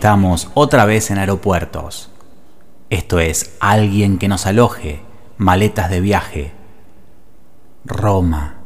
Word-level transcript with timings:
Estamos 0.00 0.48
otra 0.54 0.86
vez 0.86 1.10
en 1.10 1.18
aeropuertos. 1.18 2.10
Esto 2.88 3.20
es 3.20 3.54
Alguien 3.60 4.16
que 4.16 4.28
nos 4.28 4.46
aloje, 4.46 5.02
maletas 5.36 5.90
de 5.90 6.00
viaje. 6.00 6.52
Roma. 7.84 8.59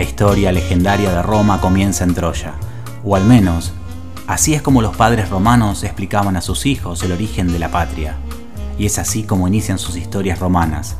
La 0.00 0.04
historia 0.04 0.50
legendaria 0.50 1.12
de 1.12 1.20
Roma 1.20 1.60
comienza 1.60 2.04
en 2.04 2.14
Troya, 2.14 2.54
o 3.04 3.16
al 3.16 3.26
menos, 3.26 3.74
así 4.26 4.54
es 4.54 4.62
como 4.62 4.80
los 4.80 4.96
padres 4.96 5.28
romanos 5.28 5.84
explicaban 5.84 6.38
a 6.38 6.40
sus 6.40 6.64
hijos 6.64 7.02
el 7.02 7.12
origen 7.12 7.52
de 7.52 7.58
la 7.58 7.70
patria. 7.70 8.16
Y 8.78 8.86
es 8.86 8.98
así 8.98 9.24
como 9.24 9.46
inician 9.46 9.78
sus 9.78 9.96
historias 9.98 10.38
romanas, 10.38 10.96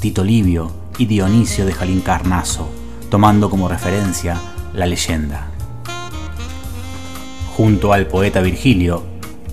Tito 0.00 0.24
Livio 0.24 0.72
y 0.98 1.06
Dionisio 1.06 1.64
de 1.64 1.72
Jalincarnaso, 1.72 2.68
tomando 3.08 3.50
como 3.50 3.68
referencia 3.68 4.36
la 4.74 4.86
leyenda. 4.86 5.46
Junto 7.56 7.92
al 7.92 8.08
poeta 8.08 8.40
Virgilio, 8.40 9.04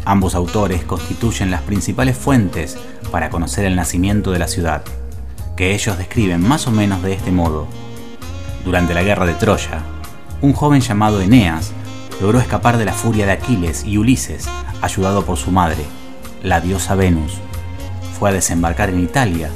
ambos 0.05 0.33
autores 0.33 0.83
constituyen 0.85 1.51
las 1.51 1.61
principales 1.61 2.17
fuentes 2.17 2.79
para 3.11 3.29
conocer 3.29 3.65
el 3.65 3.75
nacimiento 3.75 4.31
de 4.31 4.39
la 4.39 4.47
ciudad, 4.47 4.81
que 5.55 5.75
ellos 5.75 5.99
describen 5.99 6.41
más 6.41 6.65
o 6.65 6.71
menos 6.71 7.03
de 7.03 7.13
este 7.13 7.29
modo. 7.31 7.67
Durante 8.67 8.93
la 8.93 9.01
guerra 9.01 9.25
de 9.25 9.33
Troya, 9.33 9.81
un 10.41 10.51
joven 10.51 10.81
llamado 10.81 11.21
Eneas 11.21 11.71
logró 12.19 12.37
escapar 12.37 12.77
de 12.77 12.83
la 12.83 12.91
furia 12.91 13.25
de 13.25 13.31
Aquiles 13.31 13.85
y 13.85 13.97
Ulises, 13.97 14.49
ayudado 14.81 15.23
por 15.23 15.37
su 15.37 15.51
madre, 15.51 15.85
la 16.43 16.59
diosa 16.59 16.93
Venus. 16.93 17.31
Fue 18.19 18.29
a 18.29 18.33
desembarcar 18.33 18.89
en 18.89 18.99
Italia, 18.99 19.49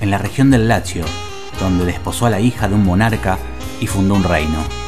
en 0.00 0.08
la 0.12 0.18
región 0.18 0.52
del 0.52 0.68
Lacio, 0.68 1.04
donde 1.58 1.84
desposó 1.84 2.26
a 2.26 2.30
la 2.30 2.38
hija 2.38 2.68
de 2.68 2.76
un 2.76 2.84
monarca 2.84 3.38
y 3.80 3.88
fundó 3.88 4.14
un 4.14 4.22
reino. 4.22 4.83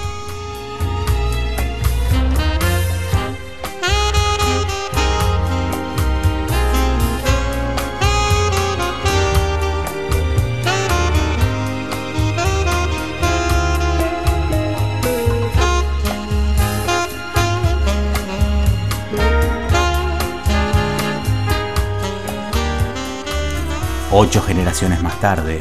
Ocho 24.19 24.41
generaciones 24.41 25.03
más 25.03 25.21
tarde, 25.21 25.61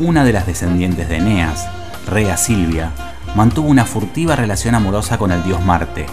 una 0.00 0.24
de 0.24 0.32
las 0.32 0.48
descendientes 0.48 1.08
de 1.08 1.18
Eneas, 1.18 1.68
Rea 2.08 2.36
Silvia, 2.36 2.90
mantuvo 3.36 3.68
una 3.68 3.84
furtiva 3.84 4.34
relación 4.34 4.74
amorosa 4.74 5.16
con 5.16 5.30
el 5.30 5.44
dios 5.44 5.64
Marte. 5.64 6.06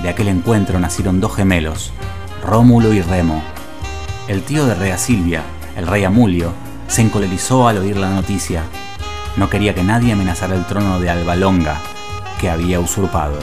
De 0.00 0.08
aquel 0.08 0.28
encuentro 0.28 0.80
nacieron 0.80 1.20
dos 1.20 1.36
gemelos, 1.36 1.92
Rómulo 2.42 2.94
y 2.94 3.02
Remo. 3.02 3.42
El 4.26 4.42
tío 4.42 4.64
de 4.64 4.74
Rea 4.74 4.96
Silvia, 4.96 5.42
el 5.76 5.86
rey 5.86 6.04
Amulio, 6.04 6.54
se 6.88 7.02
encolerizó 7.02 7.68
al 7.68 7.76
oír 7.76 7.98
la 7.98 8.08
noticia. 8.08 8.62
No 9.36 9.50
quería 9.50 9.74
que 9.74 9.84
nadie 9.84 10.14
amenazara 10.14 10.54
el 10.54 10.64
trono 10.64 10.98
de 10.98 11.10
Alba 11.10 11.36
Longa, 11.36 11.76
que 12.40 12.48
había 12.48 12.80
usurpado. 12.80 13.36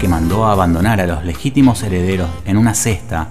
Que 0.00 0.08
mandó 0.08 0.46
a 0.46 0.52
abandonar 0.52 0.98
a 1.00 1.06
los 1.06 1.24
legítimos 1.24 1.82
herederos 1.82 2.30
en 2.46 2.56
una 2.56 2.74
cesta 2.74 3.28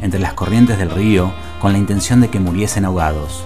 entre 0.00 0.20
las 0.20 0.34
corrientes 0.34 0.78
del 0.78 0.90
río 0.90 1.32
con 1.60 1.72
la 1.72 1.78
intención 1.78 2.20
de 2.20 2.28
que 2.28 2.38
muriesen 2.38 2.84
ahogados. 2.84 3.44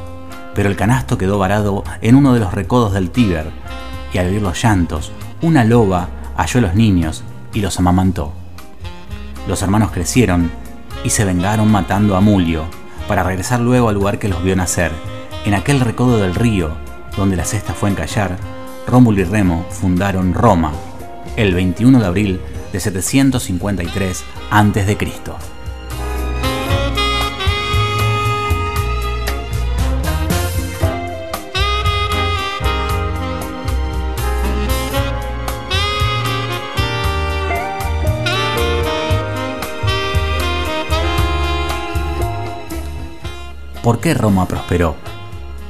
Pero 0.55 0.69
el 0.69 0.77
canasto 0.77 1.17
quedó 1.17 1.39
varado 1.39 1.85
en 2.03 2.15
uno 2.15 2.35
de 2.35 2.41
los 2.41 2.53
recodos 2.53 2.93
del 2.93 3.11
Tíber, 3.11 3.51
y 4.13 4.19
al 4.19 4.27
oír 4.27 4.43
los 4.43 4.63
llantos, 4.63 5.11
una 5.41 5.65
loba 5.65 6.11
halló 6.37 6.59
a 6.59 6.63
los 6.63 6.75
niños 6.75 7.25
y 7.55 7.61
los 7.61 7.79
amamantó. 7.79 8.35
Los 9.49 9.63
hermanos 9.63 9.91
crecieron 9.91 10.51
y 11.03 11.11
se 11.11 11.25
vengaron 11.25 11.73
matando 11.73 12.15
a 12.15 12.21
Mulio, 12.21 12.65
para 13.09 13.23
regresar 13.23 13.61
luego 13.61 13.89
al 13.89 13.95
lugar 13.95 14.19
que 14.19 14.29
los 14.29 14.43
vio 14.43 14.55
nacer, 14.55 14.93
en 15.47 15.55
aquel 15.55 15.81
recodo 15.81 16.19
del 16.19 16.35
río 16.35 16.73
donde 17.17 17.37
la 17.37 17.45
cesta 17.47 17.73
fue 17.73 17.89
encallar, 17.89 18.37
Rómulo 18.87 19.23
y 19.23 19.25
Remo 19.25 19.65
fundaron 19.71 20.35
Roma, 20.35 20.73
el 21.37 21.55
21 21.55 22.01
de 22.01 22.07
abril 22.07 22.41
de 22.73 22.81
753 22.81 24.25
a.C. 24.51 24.97
¿Por 43.87 44.01
qué 44.01 44.15
Roma 44.15 44.49
prosperó? 44.49 44.97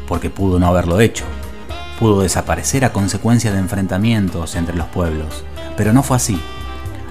Porque 0.08 0.30
pudo 0.30 0.58
no 0.58 0.68
haberlo 0.68 1.00
hecho. 1.00 1.26
Pudo 2.00 2.22
desaparecer 2.22 2.86
a 2.86 2.92
consecuencia 2.92 3.52
de 3.52 3.58
enfrentamientos 3.58 4.56
entre 4.56 4.74
los 4.74 4.86
pueblos. 4.86 5.44
Pero 5.76 5.92
no 5.92 6.02
fue 6.02 6.16
así. 6.16 6.40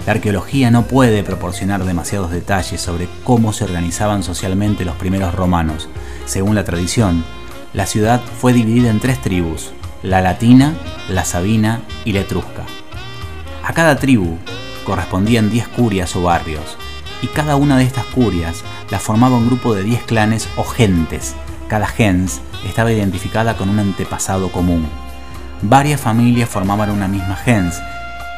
La 0.06 0.12
arqueología 0.13 0.69
no 0.69 0.84
puede 0.84 1.24
proporcionar 1.24 1.84
demasiados 1.84 2.30
detalles 2.30 2.80
sobre 2.80 3.07
cómo 3.24 3.54
se 3.54 3.63
organizaban 3.63 4.22
socialmente 4.22 4.86
los 4.86 4.96
primeros 4.96 5.34
romanos. 5.34 5.90
Según 6.25 6.54
la 6.54 6.63
tradición, 6.63 7.25
la 7.74 7.88
ciudad 7.88 8.22
fue 8.40 8.54
dividida 8.54 8.92
en 8.92 9.00
tres 9.00 9.19
tribus, 9.19 9.72
la 10.04 10.22
latina, 10.22 10.75
la 11.10 11.25
sabina 11.25 11.81
y 12.06 12.13
la 12.13 12.19
etrusca. 12.19 12.66
A 13.63 13.74
cada 13.74 13.96
tribu 13.96 14.38
correspondían 14.86 15.50
10 15.50 15.69
curias 15.69 16.16
o 16.16 16.22
barrios, 16.22 16.78
y 17.24 17.28
cada 17.28 17.56
una 17.56 17.75
de 17.75 17.86
estas 17.86 18.06
curias 18.06 18.63
la 18.92 19.00
formaba 19.00 19.38
un 19.38 19.48
grupo 19.48 19.74
de 19.74 19.81
10 19.81 20.04
clanes 20.04 20.48
o 20.56 20.63
gentes. 20.63 21.34
Cada 21.68 21.88
gens 21.88 22.42
estaba 22.63 22.92
identificada 22.92 23.58
con 23.58 23.69
un 23.69 23.80
antepasado 23.80 24.51
común. 24.51 24.88
Varias 25.63 26.00
familias 26.00 26.48
formaban 26.48 26.92
una 26.92 27.08
misma 27.08 27.36
gens 27.36 27.81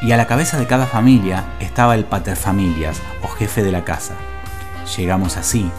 y 0.01 0.11
a 0.11 0.17
la 0.17 0.27
cabeza 0.27 0.57
de 0.57 0.67
cada 0.67 0.85
familia 0.85 1.45
estaba 1.59 1.95
el 1.95 2.05
paterfamilias 2.05 3.01
o 3.23 3.27
jefe 3.27 3.63
de 3.63 3.71
la 3.71 3.83
casa. 3.83 4.15
Llegamos 4.95 5.37
así 5.37 5.69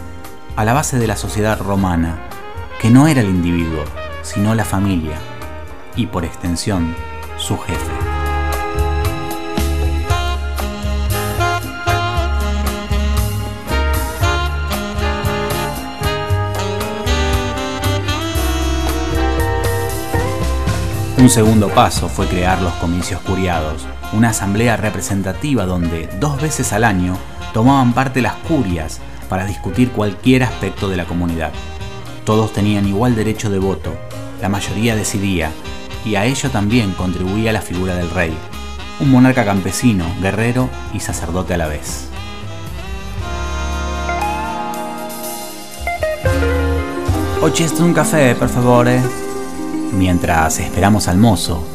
a 0.55 0.65
la 0.65 0.73
base 0.73 0.97
de 0.97 1.07
la 1.07 1.15
sociedad 1.15 1.59
romana, 1.59 2.17
que 2.81 2.89
no 2.89 3.07
era 3.07 3.21
el 3.21 3.29
individuo, 3.29 3.83
sino 4.21 4.55
la 4.55 4.65
familia, 4.65 5.17
y 5.95 6.07
por 6.07 6.25
extensión, 6.25 6.95
su 7.37 7.57
jefe. 7.57 7.98
Un 21.19 21.29
segundo 21.29 21.67
paso 21.67 22.07
fue 22.07 22.27
crear 22.27 22.61
los 22.61 22.71
comicios 22.75 23.19
curiados, 23.19 23.85
una 24.13 24.29
asamblea 24.29 24.77
representativa 24.77 25.65
donde 25.65 26.07
dos 26.17 26.41
veces 26.41 26.71
al 26.71 26.85
año 26.85 27.17
tomaban 27.53 27.91
parte 27.91 28.21
las 28.21 28.35
curias 28.35 29.01
para 29.27 29.45
discutir 29.45 29.91
cualquier 29.91 30.43
aspecto 30.43 30.87
de 30.87 30.95
la 30.95 31.03
comunidad. 31.03 31.51
Todos 32.23 32.53
tenían 32.53 32.87
igual 32.87 33.17
derecho 33.17 33.49
de 33.49 33.59
voto, 33.59 33.91
la 34.41 34.47
mayoría 34.47 34.95
decidía, 34.95 35.51
y 36.05 36.15
a 36.15 36.23
ello 36.23 36.49
también 36.51 36.93
contribuía 36.93 37.51
la 37.51 37.61
figura 37.61 37.95
del 37.95 38.09
rey, 38.09 38.33
un 39.01 39.11
monarca 39.11 39.43
campesino, 39.43 40.05
guerrero 40.21 40.69
y 40.93 41.01
sacerdote 41.01 41.53
a 41.53 41.57
la 41.57 41.67
vez. 41.67 42.05
Esto 47.59 47.83
un 47.83 47.93
café, 47.93 48.35
por 48.35 48.47
favor. 48.47 48.87
Mientras 49.91 50.59
esperamos 50.59 51.07
al 51.07 51.17
mozo, 51.17 51.65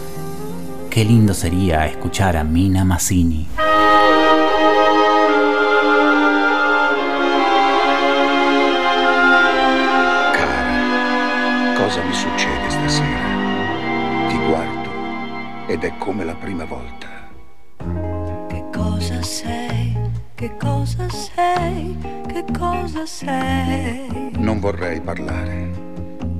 qué 0.88 1.04
lindo 1.04 1.34
sería 1.34 1.86
escuchar 1.86 2.36
a 2.36 2.44
Mina 2.44 2.84
Mazzini. 2.84 3.48
Cara, 10.32 11.74
cosa 11.76 12.02
mi 12.04 12.14
succede 12.14 12.70
stasera? 12.70 14.28
Ti 14.28 14.38
guardo 14.48 14.90
ed 15.66 15.84
è 15.84 15.96
come 15.98 16.24
la 16.24 16.34
prima 16.34 16.64
volta. 16.64 17.08
Che 18.48 18.64
cosa 18.72 19.22
sei? 19.22 19.96
Che 20.34 20.56
cosa 20.56 21.08
sei? 21.08 21.96
Che 22.28 22.44
cosa 22.56 23.04
sei? 23.06 24.30
Non 24.38 24.60
vorrei 24.60 25.00
parlare, 25.00 25.83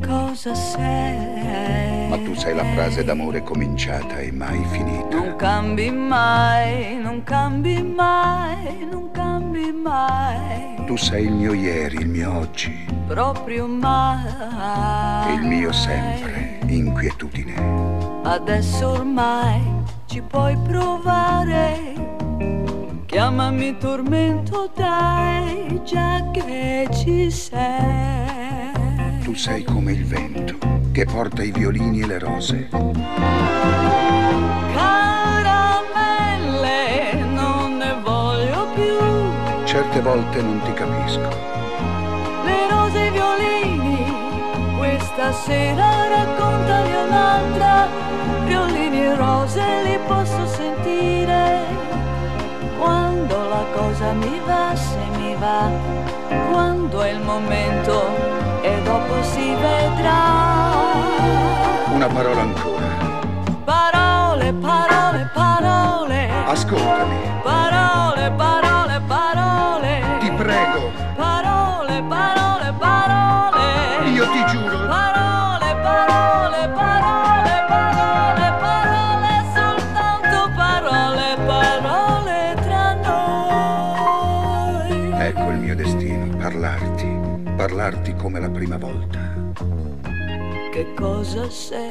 Cosa 0.06 0.55
sei? 0.55 2.09
ma 2.09 2.17
tu 2.19 2.35
sei 2.35 2.55
la 2.55 2.65
frase 2.75 3.03
d'amore 3.05 3.43
cominciata 3.43 4.19
e 4.19 4.31
mai 4.31 4.62
finita. 4.71 5.17
Non 5.17 5.37
cambi 5.37 5.91
mai, 5.91 6.97
non 7.03 7.23
cambi 7.25 7.83
mai, 7.83 8.87
non 8.91 9.11
cambi 9.11 9.73
mai. 9.73 10.85
Tu 10.87 10.97
sei 10.97 11.25
il 11.25 11.33
mio 11.33 11.55
ieri, 11.55 11.97
il 11.97 12.09
mio 12.09 12.37
oggi 12.39 12.87
Proprio 13.06 13.67
mai. 13.67 15.29
e 15.29 15.33
il 15.35 15.43
mio 15.43 15.73
sempre, 15.73 16.59
inquietudine. 16.67 17.55
Adesso 18.25 18.89
ormai 18.91 19.61
ci 20.06 20.21
puoi 20.23 20.56
provare. 20.59 21.93
Chiamami 23.06 23.77
tormento, 23.79 24.71
dai, 24.75 25.81
già 25.85 26.31
che 26.33 26.89
ci 26.93 27.31
sei. 27.31 28.34
Tu 29.25 29.32
sei 29.32 29.65
come 29.65 29.93
il 29.93 30.05
vento 30.05 30.59
che 30.93 31.06
porta 31.06 31.43
i 31.43 31.50
violini 31.50 32.03
e 32.03 32.06
le 32.06 32.19
rose. 32.19 32.69
Caramelle, 34.75 35.94
non 37.32 37.79
ne 37.79 37.97
voglio 38.03 38.67
più. 38.75 39.65
Certe 39.65 40.03
volte 40.03 40.43
non 40.43 40.61
ti 40.62 40.75
capisco. 40.75 41.29
Le 42.44 42.69
rose 42.69 43.03
e 43.03 43.06
i 43.06 43.11
violini, 43.11 44.76
questa 44.76 45.32
sera 45.32 46.06
raccontali 46.06 46.93
un'altra. 47.06 47.88
Violini 48.44 49.05
e 49.06 49.15
rose 49.15 49.62
li 49.85 49.99
posso 50.06 50.47
sentire. 50.49 51.65
Quando 52.77 53.49
la 53.49 53.65
cosa 53.75 54.12
mi 54.12 54.38
va, 54.44 54.77
se 54.77 55.00
mi 55.17 55.35
va, 55.37 55.70
quando 56.50 57.00
è 57.00 57.09
il 57.11 57.20
momento 57.23 58.54
e 58.65 58.83
dopo 58.83 59.23
si 59.23 59.55
vedrà. 59.55 60.73
Una 61.93 62.07
parola 62.07 62.41
ancora. 62.41 62.87
Parole, 63.65 64.53
parole, 64.55 65.31
parole. 65.35 66.29
Ascoltami, 66.47 67.17
Parole, 67.43 68.31
parole. 68.31 68.74
Come 88.35 88.41
la 88.41 88.51
prima 88.51 88.77
volta. 88.77 89.19
Che 90.73 90.95
cosa 90.97 91.49
sei? 91.49 91.89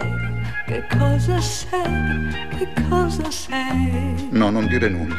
Che 0.66 0.86
cosa 0.98 1.40
sei? 1.40 2.28
Che 2.58 2.68
cosa 2.90 3.32
sei? 3.32 4.28
No, 4.32 4.50
non 4.50 4.68
dire 4.68 4.90
nulla. 4.90 5.16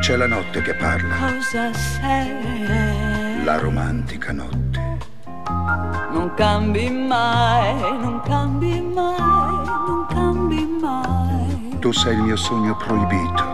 C'è 0.00 0.16
la 0.16 0.26
notte 0.26 0.62
che 0.62 0.74
parla, 0.74 1.14
Cosa 1.14 1.72
sei? 1.72 3.44
la 3.44 3.56
romantica 3.58 4.32
notte. 4.32 4.98
Non 6.10 6.32
cambi 6.34 6.90
mai, 6.90 7.80
non 8.00 8.20
cambi 8.24 8.80
mai, 8.80 9.66
non 9.86 10.06
cambi 10.08 10.78
mai, 10.80 11.78
Tu 11.78 11.92
sei 11.92 12.14
il 12.14 12.22
mio 12.22 12.36
sogno 12.36 12.74
proibito, 12.76 13.44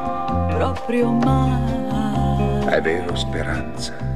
proprio 0.56 1.10
mai. 1.12 2.64
è 2.66 2.80
vero, 2.80 3.14
speranza. 3.14 4.08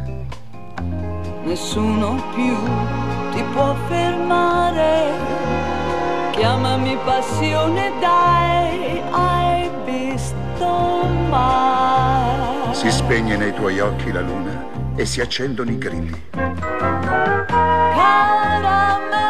Nessuno 1.45 2.23
più 2.35 2.57
ti 3.33 3.43
può 3.53 3.75
fermare. 3.87 5.13
Chiamami 6.33 6.97
passione, 7.05 7.93
dai, 8.01 9.03
hai 9.11 9.71
visto 9.85 10.67
mai. 11.29 12.75
Si 12.75 12.91
spegne 12.91 13.37
nei 13.37 13.53
tuoi 13.53 13.79
occhi 13.79 14.11
la 14.11 14.23
luna 14.23 14.65
e 14.97 15.05
si 15.05 15.21
accendono 15.21 15.71
i 15.71 15.79
grilli. 15.79 16.23
Caramelle, 17.93 19.23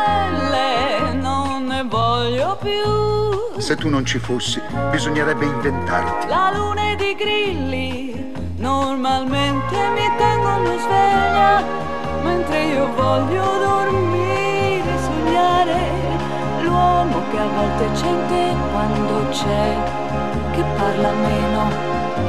non 1.15 1.67
ne 1.67 1.83
voglio 1.83 2.57
più. 2.61 3.61
Se 3.61 3.77
tu 3.77 3.89
non 3.89 4.05
ci 4.05 4.19
fossi, 4.19 4.63
bisognerebbe 4.91 5.45
inventarti. 5.45 6.29
La 6.29 6.53
luna 6.55 6.93
ed 6.93 7.01
i 7.01 7.15
grilli 7.17 8.33
normalmente 8.57 9.77
mi 9.91 10.11
tengono 10.17 10.79
sveglia, 10.79 11.63
mentre 12.25 12.65
io 12.65 12.87
voglio 12.95 13.45
dormire, 13.69 14.93
sognare 15.09 15.79
l'uomo 16.63 17.21
che 17.31 17.39
a 17.39 17.47
volte 17.47 17.85
c'è 17.93 18.15
quando 18.73 19.29
c'è, 19.31 19.77
che 20.53 20.65
parla 20.77 21.11
meno, 21.13 21.63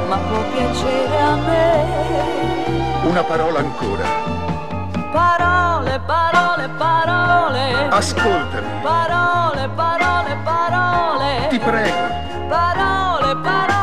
ma 0.08 0.16
può 0.16 0.40
piacere 0.54 1.20
a 1.20 1.34
me. 1.34 3.08
Una 3.08 3.22
parola 3.24 3.58
ancora. 3.58 4.04
Parole, 5.10 6.00
parole, 6.06 6.68
parole. 6.76 7.88
Ascoltami, 7.90 8.66
Parole, 8.82 9.68
parole, 9.74 10.36
parole. 10.44 11.46
ti 11.48 11.58
prego. 11.58 12.04
Parole, 12.48 13.36
parole. 13.42 13.75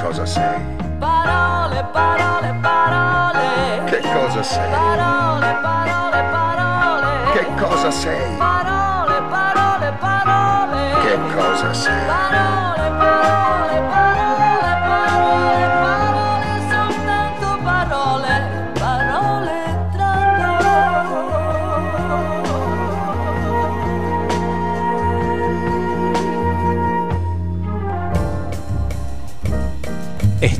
Cosa 0.00 0.26
sei? 0.26 0.60
Parole, 0.98 1.84
parole, 1.92 2.54
parole. 2.60 3.84
Che 3.86 4.00
cosa 4.00 4.42
sei? 4.42 4.70
Parole, 4.70 5.58
parole, 5.60 6.22
parole. 6.30 7.32
Che 7.32 7.46
cosa 7.60 7.90
sei? 7.90 8.36
Parole, 8.36 9.22
parole, 9.28 9.92
parole. 9.98 10.80
Che 11.02 11.18
cosa 11.34 11.72
sei? 11.74 12.06
Parole, 12.06 12.90
parole, 12.98 13.61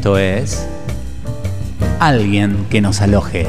Esto 0.03 0.19
es 0.19 0.67
alguien 2.01 2.67
que 2.69 2.81
nos 2.81 3.01
aloje, 3.01 3.47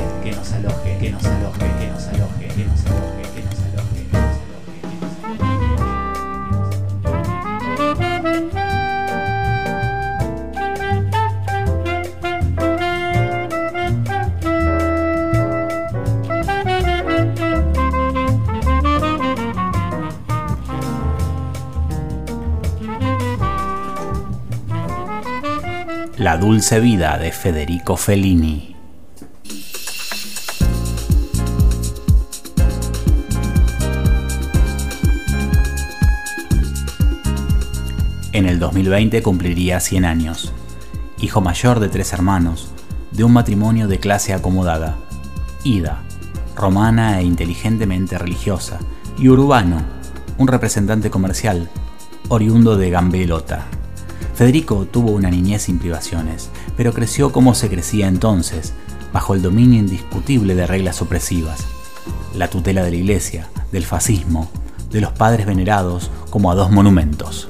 La 26.33 26.39
dulce 26.39 26.79
vida 26.79 27.19
de 27.19 27.31
Federico 27.31 27.95
Fellini. 27.95 28.75
En 38.31 38.47
el 38.47 38.57
2020 38.57 39.21
cumpliría 39.21 39.79
100 39.79 40.05
años. 40.05 40.51
Hijo 41.19 41.39
mayor 41.39 41.79
de 41.79 41.89
tres 41.89 42.13
hermanos, 42.13 42.71
de 43.11 43.23
un 43.23 43.33
matrimonio 43.33 43.87
de 43.87 43.99
clase 43.99 44.33
acomodada. 44.33 44.97
Ida, 45.63 46.01
romana 46.55 47.19
e 47.19 47.25
inteligentemente 47.25 48.17
religiosa, 48.17 48.79
y 49.19 49.27
Urbano, 49.29 49.83
un 50.39 50.47
representante 50.47 51.11
comercial, 51.11 51.69
oriundo 52.29 52.75
de 52.75 52.89
Gambelota. 52.89 53.67
Federico 54.35 54.87
tuvo 54.89 55.11
una 55.11 55.29
niñez 55.29 55.63
sin 55.63 55.77
privaciones, 55.77 56.49
pero 56.75 56.91
creció 56.91 57.31
como 57.31 57.53
se 57.53 57.69
crecía 57.69 58.07
entonces, 58.07 58.73
bajo 59.11 59.35
el 59.35 59.43
dominio 59.43 59.79
indiscutible 59.79 60.55
de 60.55 60.65
reglas 60.65 61.01
opresivas, 61.01 61.67
la 62.35 62.49
tutela 62.49 62.83
de 62.83 62.91
la 62.91 62.97
iglesia, 62.97 63.49
del 63.71 63.85
fascismo, 63.85 64.49
de 64.89 65.01
los 65.01 65.11
padres 65.11 65.45
venerados 65.45 66.09
como 66.31 66.51
a 66.51 66.55
dos 66.55 66.71
monumentos. 66.71 67.47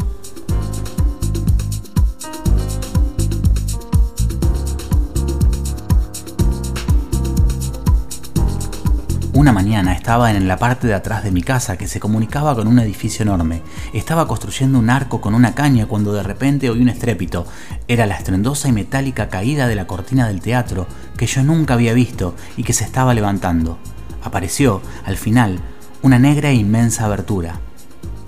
Una 9.44 9.52
mañana 9.52 9.92
estaba 9.92 10.32
en 10.32 10.48
la 10.48 10.56
parte 10.56 10.88
de 10.88 10.94
atrás 10.94 11.22
de 11.22 11.32
mi 11.32 11.44
casa 11.44 11.76
que 11.76 11.90
se 11.90 12.00
comunicaba 12.00 12.56
con 12.56 12.66
un 12.66 12.80
edificio 12.80 13.24
enorme. 13.24 13.62
Estaba 13.92 14.26
construyendo 14.26 14.80
un 14.80 14.90
arco 14.90 15.20
con 15.20 15.36
una 15.36 15.54
caña 15.54 15.86
cuando 15.86 16.14
de 16.14 16.24
repente 16.24 16.70
oí 16.70 16.82
un 16.82 16.88
estrépito. 16.88 17.46
Era 17.90 18.06
la 18.06 18.16
estruendosa 18.16 18.70
y 18.70 18.72
metálica 18.72 19.28
caída 19.28 19.68
de 19.68 19.76
la 19.76 19.86
cortina 19.86 20.30
del 20.30 20.40
teatro 20.40 20.88
que 21.18 21.26
yo 21.26 21.44
nunca 21.44 21.74
había 21.74 21.92
visto 21.92 22.36
y 22.56 22.64
que 22.64 22.72
se 22.72 22.86
estaba 22.86 23.14
levantando. 23.14 23.80
Apareció, 24.24 24.82
al 25.04 25.18
final, 25.18 25.60
una 26.04 26.20
negra 26.20 26.48
e 26.48 26.56
inmensa 26.56 27.04
abertura. 27.04 27.60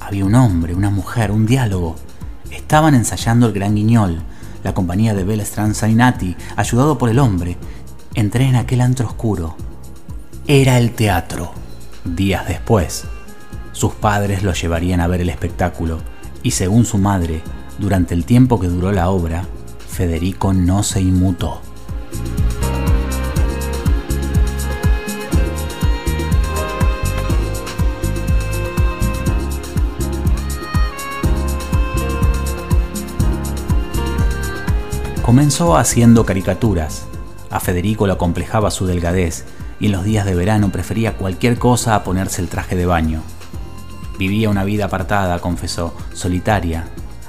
Había 0.01 0.25
un 0.25 0.35
hombre, 0.35 0.75
una 0.75 0.89
mujer, 0.89 1.31
un 1.31 1.45
diálogo. 1.45 1.95
Estaban 2.51 2.93
ensayando 2.93 3.47
el 3.47 3.53
gran 3.53 3.73
guiñol, 3.73 4.21
la 4.65 4.73
compañía 4.73 5.13
de 5.13 5.23
Belestran 5.23 5.75
Sainati, 5.75 6.35
ayudado 6.57 6.97
por 6.97 7.09
el 7.09 7.19
hombre. 7.19 7.55
Entré 8.15 8.49
en 8.49 8.57
aquel 8.57 8.81
antro 8.81 9.07
oscuro 9.07 9.55
era 10.47 10.77
el 10.77 10.91
teatro. 10.91 11.53
Días 12.03 12.47
después, 12.47 13.05
sus 13.71 13.93
padres 13.95 14.43
lo 14.43 14.53
llevarían 14.53 14.99
a 15.01 15.07
ver 15.07 15.21
el 15.21 15.29
espectáculo 15.29 15.97
y 16.43 16.51
según 16.51 16.85
su 16.85 16.99
madre, 16.99 17.41
durante 17.79 18.13
el 18.13 18.25
tiempo 18.25 18.59
que 18.59 18.67
duró 18.67 18.91
la 18.91 19.09
obra, 19.09 19.47
Federico 19.89 20.53
no 20.53 20.83
se 20.83 21.01
inmutó. 21.01 21.61
Comenzó 35.23 35.75
haciendo 35.75 36.23
caricaturas. 36.23 37.07
A 37.49 37.59
Federico 37.59 38.05
lo 38.05 38.13
acomplejaba 38.13 38.69
su 38.69 38.85
delgadez 38.85 39.43
y 39.79 39.87
en 39.87 39.91
los 39.91 40.03
días 40.03 40.25
de 40.25 40.35
verano 40.35 40.71
prefería 40.71 41.17
cualquier 41.17 41.57
cosa 41.57 41.95
a 41.95 42.03
ponerse 42.03 42.41
el 42.41 42.47
traje 42.47 42.75
de 42.75 42.85
baño. 42.85 43.21
Vivía 44.17 44.49
una 44.49 44.63
vida 44.63 44.85
apartada, 44.85 45.39
confesó, 45.39 45.93
solitaria, 46.13 46.87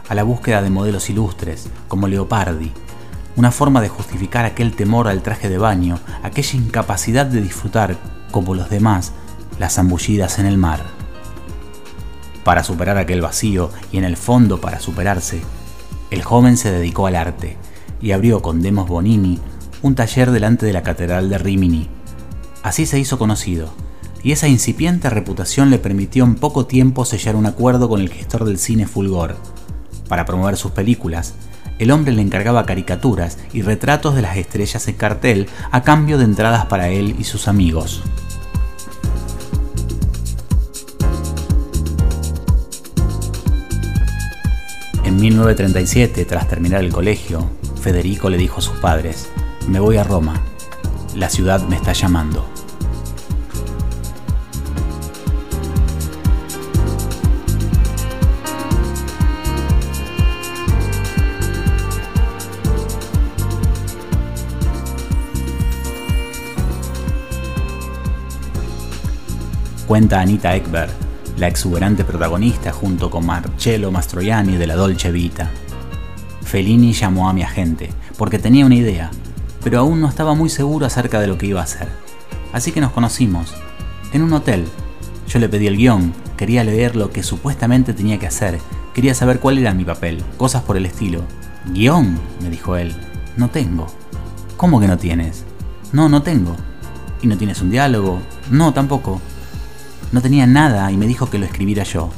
a 0.08 0.14
la 0.14 0.22
búsqueda 0.22 0.62
de 0.62 0.70
modelos 0.70 1.10
ilustres, 1.10 1.68
como 1.88 2.06
Leopardi, 2.06 2.72
una 3.36 3.50
forma 3.50 3.80
de 3.80 3.88
justificar 3.88 4.44
aquel 4.44 4.74
temor 4.74 5.08
al 5.08 5.22
traje 5.22 5.48
de 5.48 5.58
baño, 5.58 5.98
aquella 6.22 6.58
incapacidad 6.58 7.26
de 7.26 7.42
disfrutar, 7.42 7.96
como 8.30 8.54
los 8.54 8.70
demás, 8.70 9.12
las 9.58 9.74
zambullidas 9.74 10.38
en 10.38 10.46
el 10.46 10.58
mar. 10.58 10.80
Para 12.44 12.62
superar 12.62 12.96
aquel 12.96 13.20
vacío 13.20 13.70
y 13.90 13.98
en 13.98 14.04
el 14.04 14.16
fondo 14.16 14.60
para 14.60 14.78
superarse, 14.78 15.42
el 16.10 16.22
joven 16.22 16.56
se 16.56 16.70
dedicó 16.70 17.08
al 17.08 17.16
arte 17.16 17.56
y 18.00 18.12
abrió 18.12 18.40
con 18.40 18.62
Demos 18.62 18.88
Bonini 18.88 19.40
un 19.82 19.94
taller 19.94 20.30
delante 20.30 20.64
de 20.64 20.72
la 20.72 20.82
Catedral 20.82 21.28
de 21.28 21.38
Rimini, 21.38 21.88
Así 22.66 22.84
se 22.84 22.98
hizo 22.98 23.16
conocido, 23.16 23.68
y 24.24 24.32
esa 24.32 24.48
incipiente 24.48 25.08
reputación 25.08 25.70
le 25.70 25.78
permitió 25.78 26.24
en 26.24 26.34
poco 26.34 26.66
tiempo 26.66 27.04
sellar 27.04 27.36
un 27.36 27.46
acuerdo 27.46 27.88
con 27.88 28.00
el 28.00 28.08
gestor 28.08 28.44
del 28.44 28.58
cine 28.58 28.88
Fulgor. 28.88 29.36
Para 30.08 30.24
promover 30.24 30.56
sus 30.56 30.72
películas, 30.72 31.34
el 31.78 31.92
hombre 31.92 32.12
le 32.12 32.22
encargaba 32.22 32.66
caricaturas 32.66 33.38
y 33.52 33.62
retratos 33.62 34.16
de 34.16 34.22
las 34.22 34.36
estrellas 34.36 34.88
en 34.88 34.96
cartel 34.96 35.46
a 35.70 35.84
cambio 35.84 36.18
de 36.18 36.24
entradas 36.24 36.66
para 36.66 36.88
él 36.88 37.14
y 37.20 37.22
sus 37.22 37.46
amigos. 37.46 38.02
En 45.04 45.14
1937, 45.14 46.24
tras 46.24 46.48
terminar 46.48 46.82
el 46.82 46.92
colegio, 46.92 47.48
Federico 47.80 48.28
le 48.28 48.38
dijo 48.38 48.58
a 48.58 48.62
sus 48.62 48.76
padres, 48.78 49.28
me 49.68 49.78
voy 49.78 49.98
a 49.98 50.02
Roma, 50.02 50.42
la 51.14 51.30
ciudad 51.30 51.62
me 51.68 51.76
está 51.76 51.92
llamando. 51.92 52.55
Cuenta 69.96 70.20
Anita 70.20 70.54
Ekberg, 70.54 70.90
la 71.38 71.48
exuberante 71.48 72.04
protagonista 72.04 72.70
junto 72.70 73.08
con 73.08 73.24
Marcello 73.24 73.90
Mastroianni 73.90 74.58
de 74.58 74.66
la 74.66 74.74
Dolce 74.74 75.10
Vita. 75.10 75.50
Fellini 76.42 76.92
llamó 76.92 77.30
a 77.30 77.32
mi 77.32 77.42
agente 77.42 77.88
porque 78.18 78.38
tenía 78.38 78.66
una 78.66 78.74
idea, 78.74 79.10
pero 79.64 79.78
aún 79.78 80.02
no 80.02 80.06
estaba 80.06 80.34
muy 80.34 80.50
seguro 80.50 80.84
acerca 80.84 81.18
de 81.18 81.28
lo 81.28 81.38
que 81.38 81.46
iba 81.46 81.62
a 81.62 81.64
hacer. 81.64 81.88
Así 82.52 82.72
que 82.72 82.82
nos 82.82 82.92
conocimos, 82.92 83.54
en 84.12 84.20
un 84.20 84.34
hotel. 84.34 84.66
Yo 85.28 85.38
le 85.38 85.48
pedí 85.48 85.66
el 85.66 85.78
guion, 85.78 86.12
quería 86.36 86.62
leer 86.62 86.94
lo 86.94 87.10
que 87.10 87.22
supuestamente 87.22 87.94
tenía 87.94 88.18
que 88.18 88.26
hacer, 88.26 88.58
quería 88.92 89.14
saber 89.14 89.40
cuál 89.40 89.56
era 89.56 89.72
mi 89.72 89.86
papel, 89.86 90.22
cosas 90.36 90.62
por 90.62 90.76
el 90.76 90.84
estilo. 90.84 91.22
¿Guión? 91.72 92.18
me 92.42 92.50
dijo 92.50 92.76
él. 92.76 92.94
No 93.38 93.48
tengo. 93.48 93.86
¿Cómo 94.58 94.78
que 94.78 94.88
no 94.88 94.98
tienes? 94.98 95.46
No, 95.94 96.10
no 96.10 96.20
tengo. 96.20 96.54
¿Y 97.22 97.28
no 97.28 97.38
tienes 97.38 97.62
un 97.62 97.70
diálogo? 97.70 98.20
No, 98.50 98.74
tampoco. 98.74 99.22
No 100.12 100.22
tenía 100.22 100.46
nada 100.46 100.90
y 100.92 100.96
me 100.96 101.06
dijo 101.06 101.28
que 101.28 101.38
lo 101.38 101.46
escribiera 101.46 101.82
yo. 101.82 102.10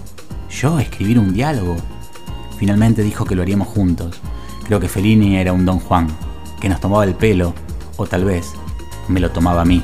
¿Yo 0.51 0.79
escribir 0.79 1.19
un 1.19 1.33
diálogo? 1.33 1.77
Finalmente 2.59 3.03
dijo 3.03 3.25
que 3.25 3.35
lo 3.35 3.43
haríamos 3.43 3.69
juntos. 3.69 4.21
Creo 4.67 4.81
que 4.81 4.89
Fellini 4.89 5.37
era 5.37 5.53
un 5.53 5.65
don 5.65 5.79
Juan, 5.79 6.09
que 6.61 6.69
nos 6.69 6.81
tomaba 6.81 7.05
el 7.05 7.15
pelo, 7.15 7.55
o 7.97 8.07
tal 8.07 8.25
vez 8.25 8.53
me 9.09 9.21
lo 9.21 9.31
tomaba 9.31 9.63
a 9.63 9.65
mí. 9.65 9.83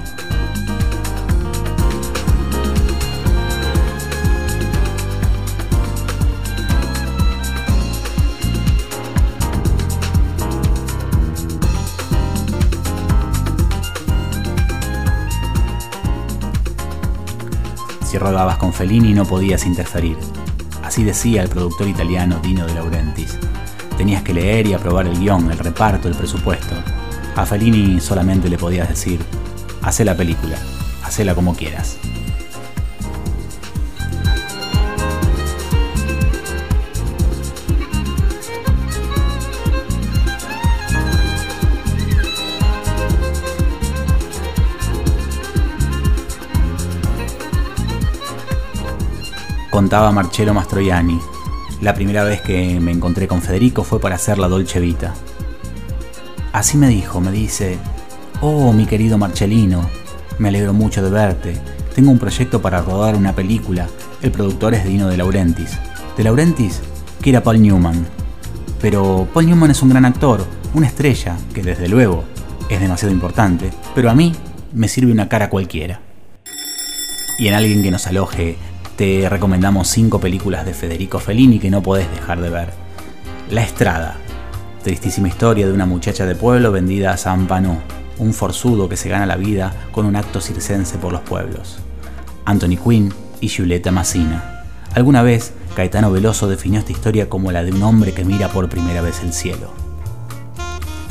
Si 18.15 18.19
rodabas 18.19 18.59
con 18.59 18.73
Fellini 18.73 19.13
no 19.13 19.25
podías 19.25 19.67
interferir. 19.67 20.17
Así 20.85 21.03
decía 21.03 21.43
el 21.43 21.49
productor 21.49 21.89
italiano 21.89 22.39
Dino 22.41 22.65
De 22.65 22.73
Laurentiis. 22.73 23.41
Tenías 23.99 24.23
que 24.23 24.33
leer 24.33 24.69
y 24.69 24.73
aprobar 24.73 25.09
el 25.09 25.19
guion, 25.19 25.51
el 25.51 25.59
reparto, 25.59 26.07
el 26.07 26.15
presupuesto. 26.15 26.77
A 27.35 27.45
Fellini 27.45 27.99
solamente 27.99 28.49
le 28.49 28.57
podías 28.57 28.89
decir, 28.89 29.19
hace 29.83 30.05
la 30.05 30.17
película, 30.17 30.57
hacela 31.03 31.35
como 31.35 31.57
quieras. 31.57 31.99
Contaba 49.75 50.13
Marcello 50.13 50.55
Mastroianni. 50.55 51.19
La 51.81 51.95
primera 51.95 52.23
vez 52.23 52.41
que 52.41 52.79
me 52.79 52.93
encontré 52.93 53.27
con 53.27 53.43
Federico 53.43 53.83
fue 53.83 54.01
para 54.01 54.15
hacer 54.15 54.39
la 54.39 54.47
Dolce 54.47 54.79
Vita. 54.79 55.15
Así 56.53 56.77
me 56.77 56.87
dijo, 56.87 57.21
me 57.21 57.33
dice, 57.33 57.77
oh 58.41 58.73
mi 58.73 58.87
querido 58.87 59.19
Marcelino, 59.19 59.91
me 60.39 60.51
alegro 60.51 60.75
mucho 60.75 61.03
de 61.03 61.11
verte. 61.11 61.57
Tengo 61.93 62.13
un 62.13 62.21
proyecto 62.21 62.63
para 62.63 62.83
rodar 62.83 63.17
una 63.17 63.35
película. 63.35 63.89
El 64.23 64.31
productor 64.31 64.75
es 64.75 64.85
Dino 64.85 65.09
de 65.09 65.17
Laurentiis. 65.17 65.77
¿De 66.17 66.23
Laurentiis? 66.23 66.81
Que 67.21 67.31
era 67.31 67.43
Paul 67.43 67.61
Newman. 67.61 68.07
Pero 68.81 69.27
Paul 69.35 69.47
Newman 69.47 69.73
es 69.73 69.83
un 69.83 69.89
gran 69.89 70.05
actor, 70.05 70.47
una 70.75 70.87
estrella, 70.87 71.37
que 71.53 71.65
desde 71.65 71.89
luego 71.89 72.23
es 72.69 72.81
demasiado 72.81 73.13
importante, 73.13 73.73
pero 73.93 74.09
a 74.09 74.15
mí 74.15 74.37
me 74.73 74.87
sirve 74.87 75.11
una 75.11 75.29
cara 75.29 75.51
cualquiera. 75.51 76.01
Y 77.41 77.49
en 77.49 77.55
alguien 77.55 77.83
que 77.83 77.91
nos 77.91 78.07
aloje, 78.07 78.57
te 78.97 79.29
recomendamos 79.29 79.89
cinco 79.89 80.21
películas 80.21 80.65
de 80.65 80.73
Federico 80.73 81.19
Fellini 81.19 81.59
que 81.59 81.71
no 81.71 81.83
podés 81.83 82.11
dejar 82.13 82.41
de 82.41 82.51
ver. 82.51 82.73
La 83.51 83.63
Estrada, 83.63 84.17
tristísima 84.85 85.29
historia 85.29 85.67
de 85.67 85.73
una 85.73 85.87
muchacha 85.87 86.27
de 86.27 86.37
pueblo 86.37 86.71
vendida 86.71 87.13
a 87.13 87.17
San 87.17 87.47
Pano, 87.47 87.79
un 88.19 88.33
forzudo 88.33 88.89
que 88.89 88.97
se 88.97 89.09
gana 89.09 89.27
la 89.27 89.37
vida 89.37 89.75
con 89.91 90.07
un 90.07 90.15
acto 90.15 90.41
circense 90.41 90.99
por 90.99 91.13
los 91.13 91.23
pueblos. 91.23 91.79
Anthony 92.45 92.77
Quinn 92.77 93.13
y 93.41 93.49
Giulietta 93.49 93.91
Massina. 93.91 94.65
Alguna 94.95 95.23
vez, 95.23 95.55
Caetano 95.75 96.13
Veloso 96.13 96.47
definió 96.47 96.79
esta 96.79 96.93
historia 96.93 97.29
como 97.29 97.51
la 97.51 97.65
de 97.65 97.73
un 97.73 97.83
hombre 97.83 98.13
que 98.13 98.25
mira 98.25 98.49
por 98.49 98.69
primera 98.69 99.03
vez 99.03 99.23
el 99.25 99.33
cielo. 99.33 99.73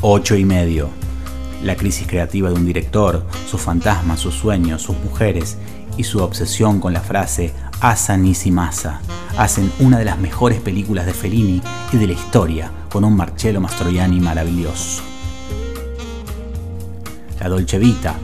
Ocho 0.02 0.38
y 0.38 0.46
medio. 0.46 0.90
La 1.62 1.76
crisis 1.76 2.08
creativa 2.08 2.50
de 2.50 2.56
un 2.56 2.66
director, 2.66 3.26
sus 3.50 3.60
fantasmas, 3.60 4.20
sus 4.20 4.36
sueños, 4.36 4.82
sus 4.82 4.98
mujeres 4.98 5.58
y 5.98 6.04
su 6.04 6.20
obsesión 6.20 6.80
con 6.80 6.94
la 6.94 7.02
frase 7.02 7.54
Asa 7.82 8.16
nisi 8.18 8.52
masa 8.52 9.02
hacen 9.38 9.72
una 9.80 9.98
de 9.98 10.06
las 10.06 10.18
mejores 10.18 10.62
películas 10.62 11.06
de 11.06 11.14
Fellini 11.14 11.62
y 11.92 11.98
de 11.98 12.08
la 12.08 12.14
historia, 12.14 12.72
con 12.92 13.04
un 13.04 13.16
Marcello 13.16 13.60
Mastroianni 13.60 14.20
maravilloso. 14.20 15.02
La 17.40 17.50
Dolce 17.50 17.80
Vita, 17.80 18.16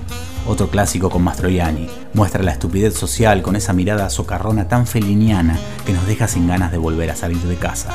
otro 0.47 0.69
clásico 0.69 1.09
con 1.09 1.23
Mastroianni, 1.23 1.89
muestra 2.13 2.43
la 2.43 2.51
estupidez 2.51 2.93
social 2.93 3.41
con 3.41 3.55
esa 3.55 3.73
mirada 3.73 4.09
socarrona 4.09 4.67
tan 4.67 4.87
feliniana 4.87 5.57
que 5.85 5.93
nos 5.93 6.07
deja 6.07 6.27
sin 6.27 6.47
ganas 6.47 6.71
de 6.71 6.77
volver 6.77 7.09
a 7.11 7.15
salir 7.15 7.41
de 7.41 7.55
casa. 7.55 7.89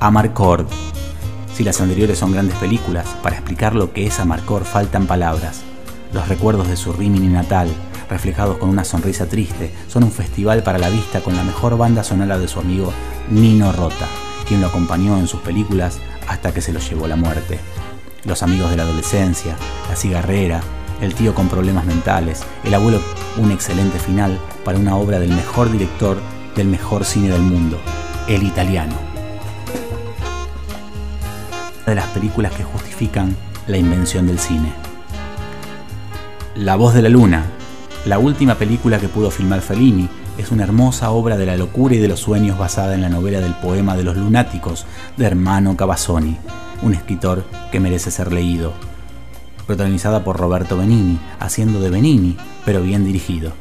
Amarcord. 0.00 0.66
Si 1.54 1.62
las 1.62 1.80
anteriores 1.80 2.18
son 2.18 2.32
grandes 2.32 2.56
películas, 2.56 3.06
para 3.22 3.36
explicar 3.36 3.74
lo 3.74 3.92
que 3.92 4.06
es 4.06 4.18
Amarcord 4.18 4.64
faltan 4.64 5.06
palabras. 5.06 5.60
Los 6.12 6.26
recuerdos 6.26 6.68
de 6.68 6.76
su 6.76 6.92
Rimini 6.92 7.28
natal, 7.28 7.68
reflejados 8.10 8.58
con 8.58 8.68
una 8.68 8.84
sonrisa 8.84 9.26
triste, 9.26 9.72
son 9.88 10.02
un 10.04 10.12
festival 10.12 10.62
para 10.62 10.78
la 10.78 10.90
vista 10.90 11.20
con 11.20 11.36
la 11.36 11.44
mejor 11.44 11.78
banda 11.78 12.04
sonora 12.04 12.38
de 12.38 12.48
su 12.48 12.58
amigo 12.58 12.92
Nino 13.30 13.72
Rota, 13.72 14.06
quien 14.46 14.60
lo 14.60 14.66
acompañó 14.66 15.16
en 15.16 15.28
sus 15.28 15.40
películas 15.40 15.98
hasta 16.26 16.52
que 16.52 16.60
se 16.60 16.72
lo 16.72 16.80
llevó 16.80 17.06
la 17.06 17.16
muerte. 17.16 17.60
Los 18.24 18.42
amigos 18.42 18.70
de 18.70 18.76
la 18.76 18.82
adolescencia, 18.82 19.56
la 19.88 19.96
cigarrera, 19.96 20.60
el 21.00 21.14
tío 21.14 21.34
con 21.34 21.48
problemas 21.48 21.86
mentales, 21.86 22.42
el 22.64 22.74
abuelo, 22.74 23.00
un 23.38 23.52
excelente 23.52 23.98
final 23.98 24.38
para 24.64 24.78
una 24.78 24.96
obra 24.96 25.18
del 25.18 25.30
mejor 25.30 25.70
director 25.70 26.18
del 26.56 26.66
mejor 26.66 27.04
cine 27.04 27.30
del 27.30 27.42
mundo, 27.42 27.78
el 28.28 28.42
italiano. 28.42 28.94
De 31.86 31.94
las 31.94 32.06
películas 32.08 32.52
que 32.52 32.64
justifican 32.64 33.36
la 33.66 33.78
invención 33.78 34.26
del 34.26 34.38
cine. 34.38 34.72
La 36.56 36.76
voz 36.76 36.92
de 36.92 37.02
la 37.02 37.08
luna, 37.08 37.46
la 38.06 38.18
última 38.18 38.54
película 38.54 38.98
que 38.98 39.08
pudo 39.08 39.30
filmar 39.30 39.60
Fellini, 39.60 40.08
es 40.38 40.50
una 40.50 40.64
hermosa 40.64 41.10
obra 41.10 41.36
de 41.36 41.44
la 41.44 41.56
locura 41.56 41.94
y 41.94 41.98
de 41.98 42.08
los 42.08 42.20
sueños 42.20 42.56
basada 42.56 42.94
en 42.94 43.02
la 43.02 43.10
novela 43.10 43.40
del 43.40 43.52
poema 43.54 43.94
de 43.94 44.04
los 44.04 44.16
lunáticos 44.16 44.86
de 45.18 45.26
Hermano 45.26 45.76
Cavazzoni, 45.76 46.38
un 46.80 46.94
escritor 46.94 47.44
que 47.70 47.78
merece 47.78 48.10
ser 48.10 48.32
leído. 48.32 48.72
Protagonizada 49.66 50.24
por 50.24 50.38
Roberto 50.38 50.78
Benini, 50.78 51.18
haciendo 51.38 51.80
de 51.80 51.90
Benini, 51.90 52.36
pero 52.64 52.80
bien 52.80 53.04
dirigido. 53.04 53.52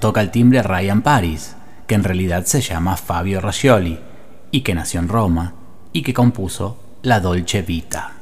Toca 0.00 0.22
el 0.22 0.30
timbre 0.30 0.62
Ryan 0.62 1.02
Paris, 1.02 1.56
que 1.86 1.94
en 1.94 2.04
realidad 2.04 2.46
se 2.46 2.62
llama 2.62 2.96
Fabio 2.96 3.40
Rascioli, 3.42 4.00
y 4.50 4.62
que 4.62 4.74
nació 4.74 4.98
en 4.98 5.08
Roma, 5.08 5.52
y 5.92 6.02
que 6.02 6.14
compuso 6.14 6.78
la 7.02 7.20
Dolce 7.20 7.60
Vita. 7.60 8.19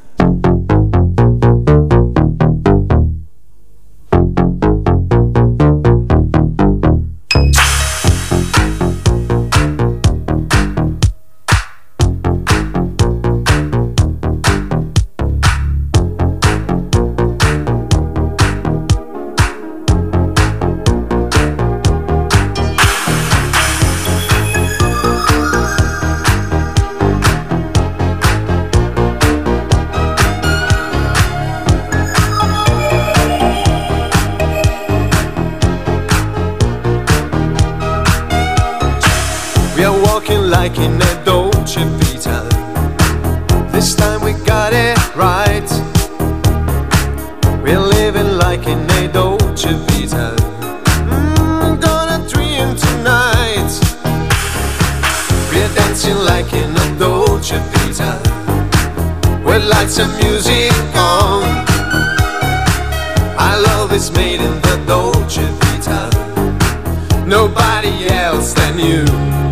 Nobody 67.68 68.08
else 68.08 68.54
than 68.54 68.78
you. 68.78 69.47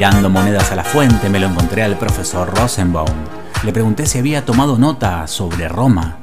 Tirando 0.00 0.30
monedas 0.30 0.72
a 0.72 0.76
la 0.76 0.82
fuente 0.82 1.28
me 1.28 1.38
lo 1.38 1.46
encontré 1.46 1.82
al 1.82 1.98
profesor 1.98 2.50
Rosenbaum. 2.56 3.18
Le 3.62 3.70
pregunté 3.70 4.06
si 4.06 4.16
había 4.16 4.46
tomado 4.46 4.78
nota 4.78 5.26
sobre 5.26 5.68
Roma. 5.68 6.20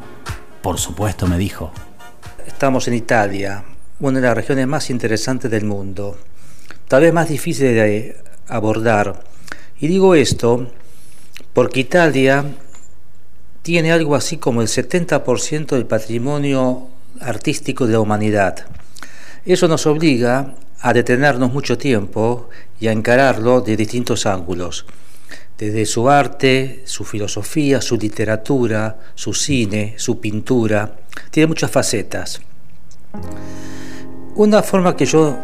Por 0.63 0.79
supuesto, 0.79 1.27
me 1.27 1.37
dijo. 1.37 1.71
Estamos 2.47 2.87
en 2.87 2.95
Italia, 2.95 3.63
una 3.99 4.19
de 4.19 4.25
las 4.25 4.35
regiones 4.35 4.65
más 4.65 4.89
interesantes 4.89 5.51
del 5.51 5.65
mundo, 5.65 6.17
tal 6.87 7.03
vez 7.03 7.13
más 7.13 7.29
difícil 7.29 7.67
de 7.67 8.19
abordar. 8.47 9.23
Y 9.79 9.87
digo 9.87 10.15
esto 10.15 10.71
porque 11.53 11.81
Italia 11.81 12.45
tiene 13.61 13.91
algo 13.91 14.15
así 14.15 14.37
como 14.37 14.63
el 14.63 14.69
70% 14.69 15.67
del 15.67 15.85
patrimonio 15.85 16.87
artístico 17.21 17.85
de 17.85 17.93
la 17.93 17.99
humanidad. 17.99 18.65
Eso 19.47 19.69
nos 19.69 19.85
obliga 19.87 20.55
a 20.81 20.91
detenernos 20.91 21.53
mucho 21.53 21.77
tiempo 21.77 22.49
y 22.81 22.87
a 22.87 22.91
encararlo 22.91 23.61
de 23.61 23.77
distintos 23.77 24.25
ángulos, 24.25 24.85
desde 25.57 25.85
su 25.85 26.09
arte, 26.09 26.83
su 26.83 27.05
filosofía, 27.05 27.79
su 27.79 27.95
literatura, 27.95 28.97
su 29.15 29.33
cine, 29.33 29.93
su 29.95 30.19
pintura, 30.19 30.97
tiene 31.31 31.47
muchas 31.47 31.71
facetas. 31.71 32.41
Una 34.35 34.61
forma 34.61 34.97
que 34.97 35.05
yo 35.05 35.37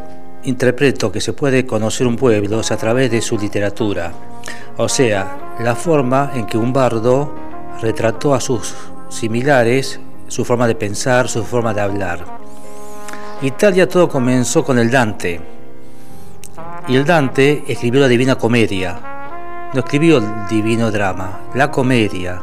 interpreto 0.43 1.09
que 1.09 1.21
se 1.21 1.31
puede 1.31 1.65
conocer 1.65 2.05
un 2.05 2.17
pueblo 2.17 2.59
es 2.59 2.71
a 2.73 2.77
través 2.77 3.09
de 3.09 3.21
su 3.21 3.37
literatura, 3.37 4.11
o 4.75 4.89
sea, 4.89 5.55
la 5.61 5.77
forma 5.77 6.33
en 6.35 6.45
que 6.45 6.57
un 6.57 6.73
bardo 6.73 7.33
retrató 7.81 8.33
a 8.33 8.41
sus 8.41 8.75
similares, 9.09 10.01
su 10.27 10.43
forma 10.43 10.67
de 10.67 10.75
pensar, 10.75 11.29
su 11.29 11.45
forma 11.45 11.73
de 11.73 11.79
hablar. 11.79 12.42
Italia 13.43 13.89
todo 13.89 14.07
comenzó 14.07 14.63
con 14.63 14.79
el 14.79 14.89
Dante. 14.89 15.41
Y 16.87 16.95
el 16.95 17.03
Dante 17.03 17.65
escribió 17.67 17.99
la 17.99 18.07
Divina 18.07 18.35
Comedia. 18.35 19.69
No 19.73 19.81
escribió 19.81 20.19
el 20.19 20.47
Divino 20.47 20.89
Drama, 20.89 21.41
la 21.53 21.69
comedia. 21.69 22.41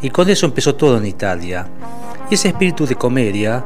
Y 0.00 0.10
con 0.10 0.30
eso 0.30 0.46
empezó 0.46 0.76
todo 0.76 0.98
en 0.98 1.06
Italia. 1.06 1.66
Y 2.30 2.34
ese 2.34 2.48
espíritu 2.48 2.86
de 2.86 2.94
comedia 2.94 3.64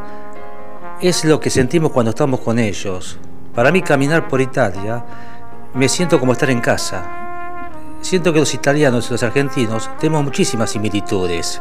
es 0.99 1.27
lo 1.27 1.39
que 1.39 1.51
sentimos 1.51 1.93
cuando 1.93 2.11
estamos 2.11 2.41
con 2.41 2.59
ellos. 2.59 3.19
Para 3.55 3.71
mí 3.71 3.83
caminar 3.83 4.27
por 4.27 4.41
Italia 4.41 5.05
me 5.75 5.91
siento 5.91 6.19
como 6.19 6.33
estar 6.33 6.49
en 6.49 6.63
casa. 6.63 7.05
Siento 8.01 8.33
que 8.33 8.39
los 8.39 8.55
italianos 8.55 9.09
y 9.09 9.13
los 9.13 9.23
argentinos 9.23 9.91
tenemos 10.01 10.25
muchísimas 10.25 10.71
similitudes. 10.71 11.61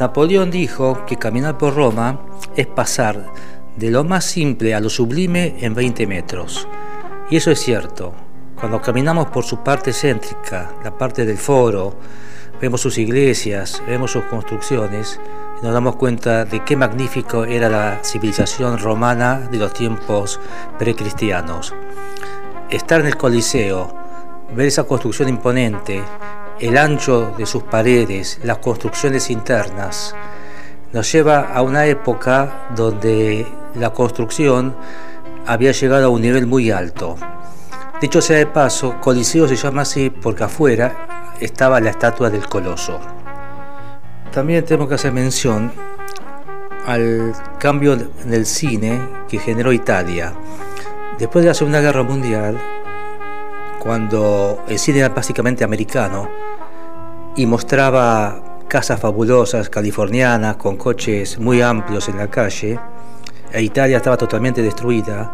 Napoleón 0.00 0.52
dijo 0.52 1.04
que 1.06 1.16
caminar 1.16 1.58
por 1.58 1.74
Roma 1.74 2.20
es 2.54 2.68
pasar 2.68 3.32
de 3.74 3.90
lo 3.90 4.04
más 4.04 4.24
simple 4.24 4.72
a 4.74 4.80
lo 4.80 4.88
sublime 4.90 5.56
en 5.58 5.74
20 5.74 6.06
metros. 6.06 6.68
Y 7.30 7.36
eso 7.36 7.50
es 7.50 7.58
cierto. 7.58 8.14
Cuando 8.58 8.80
caminamos 8.80 9.26
por 9.26 9.44
su 9.44 9.64
parte 9.64 9.92
céntrica, 9.92 10.72
la 10.84 10.96
parte 10.96 11.26
del 11.26 11.36
foro, 11.36 11.96
vemos 12.60 12.80
sus 12.80 12.96
iglesias, 12.96 13.82
vemos 13.88 14.12
sus 14.12 14.24
construcciones, 14.24 15.20
y 15.60 15.64
nos 15.64 15.74
damos 15.74 15.96
cuenta 15.96 16.44
de 16.44 16.64
qué 16.64 16.76
magnífico 16.76 17.44
era 17.44 17.68
la 17.68 17.98
civilización 18.04 18.78
romana 18.78 19.48
de 19.50 19.58
los 19.58 19.72
tiempos 19.72 20.40
precristianos. 20.78 21.74
Estar 22.70 23.00
en 23.00 23.06
el 23.08 23.16
Coliseo, 23.16 23.92
ver 24.54 24.66
esa 24.66 24.84
construcción 24.84 25.28
imponente, 25.28 26.02
el 26.60 26.76
ancho 26.76 27.34
de 27.38 27.46
sus 27.46 27.62
paredes, 27.62 28.40
las 28.42 28.58
construcciones 28.58 29.30
internas, 29.30 30.14
nos 30.92 31.10
lleva 31.12 31.52
a 31.52 31.62
una 31.62 31.86
época 31.86 32.68
donde 32.74 33.46
la 33.74 33.92
construcción 33.92 34.74
había 35.46 35.72
llegado 35.72 36.06
a 36.06 36.08
un 36.08 36.22
nivel 36.22 36.46
muy 36.46 36.70
alto. 36.70 37.16
Dicho 38.00 38.20
sea 38.20 38.38
de 38.38 38.46
paso, 38.46 38.96
Coliseo 39.00 39.46
se 39.48 39.56
llama 39.56 39.82
así 39.82 40.10
porque 40.10 40.44
afuera 40.44 41.34
estaba 41.40 41.80
la 41.80 41.90
estatua 41.90 42.30
del 42.30 42.46
coloso. 42.48 42.98
También 44.32 44.64
tenemos 44.64 44.88
que 44.88 44.94
hacer 44.94 45.12
mención 45.12 45.72
al 46.86 47.34
cambio 47.58 47.92
en 47.94 48.32
el 48.32 48.46
cine 48.46 49.00
que 49.28 49.38
generó 49.38 49.72
Italia. 49.72 50.32
Después 51.18 51.44
de 51.44 51.48
la 51.48 51.54
Segunda 51.54 51.80
Guerra 51.80 52.02
Mundial, 52.02 52.58
cuando 53.78 54.64
el 54.68 54.78
cine 54.78 55.00
era 55.00 55.08
básicamente 55.08 55.64
americano 55.64 56.47
y 57.38 57.46
mostraba 57.46 58.64
casas 58.66 59.00
fabulosas 59.00 59.70
californianas 59.70 60.56
con 60.56 60.76
coches 60.76 61.38
muy 61.38 61.62
amplios 61.62 62.08
en 62.08 62.18
la 62.18 62.28
calle, 62.28 62.78
e 63.52 63.62
Italia 63.62 63.98
estaba 63.98 64.16
totalmente 64.16 64.60
destruida, 64.60 65.32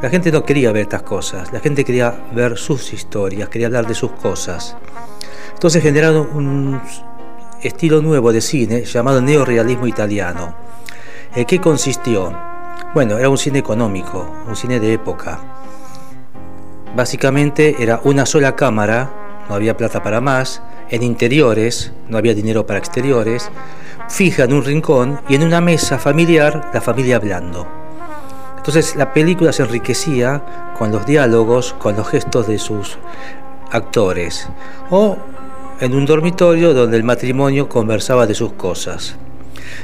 la 0.00 0.10
gente 0.10 0.30
no 0.30 0.44
quería 0.44 0.70
ver 0.72 0.82
estas 0.82 1.02
cosas, 1.02 1.50
la 1.52 1.60
gente 1.60 1.84
quería 1.84 2.14
ver 2.32 2.58
sus 2.58 2.92
historias, 2.92 3.48
quería 3.48 3.66
hablar 3.66 3.86
de 3.86 3.94
sus 3.94 4.12
cosas. 4.12 4.76
Entonces 5.54 5.82
generaron 5.82 6.28
un 6.34 6.80
estilo 7.62 8.02
nuevo 8.02 8.30
de 8.30 8.42
cine 8.42 8.84
llamado 8.84 9.22
neorealismo 9.22 9.86
italiano. 9.86 10.54
¿En 11.34 11.46
qué 11.46 11.58
consistió? 11.60 12.30
Bueno, 12.94 13.18
era 13.18 13.30
un 13.30 13.38
cine 13.38 13.58
económico, 13.58 14.36
un 14.46 14.54
cine 14.54 14.78
de 14.78 14.92
época 14.92 15.40
Básicamente 16.94 17.76
era 17.78 18.00
una 18.04 18.26
sola 18.26 18.56
cámara, 18.56 19.10
no 19.48 19.54
había 19.54 19.76
plata 19.76 20.02
para 20.02 20.20
más, 20.20 20.62
en 20.90 21.02
interiores, 21.02 21.92
no 22.08 22.18
había 22.18 22.34
dinero 22.34 22.66
para 22.66 22.78
exteriores, 22.78 23.50
fija 24.08 24.44
en 24.44 24.52
un 24.52 24.64
rincón 24.64 25.20
y 25.28 25.34
en 25.34 25.42
una 25.42 25.60
mesa 25.60 25.98
familiar 25.98 26.70
la 26.72 26.80
familia 26.80 27.16
hablando. 27.16 27.66
Entonces 28.56 28.96
la 28.96 29.12
película 29.12 29.52
se 29.52 29.62
enriquecía 29.62 30.72
con 30.78 30.92
los 30.92 31.06
diálogos, 31.06 31.74
con 31.78 31.96
los 31.96 32.08
gestos 32.08 32.46
de 32.46 32.58
sus 32.58 32.98
actores, 33.70 34.48
o 34.90 35.16
en 35.80 35.94
un 35.94 36.06
dormitorio 36.06 36.74
donde 36.74 36.96
el 36.96 37.04
matrimonio 37.04 37.68
conversaba 37.68 38.26
de 38.26 38.34
sus 38.34 38.52
cosas. 38.52 39.16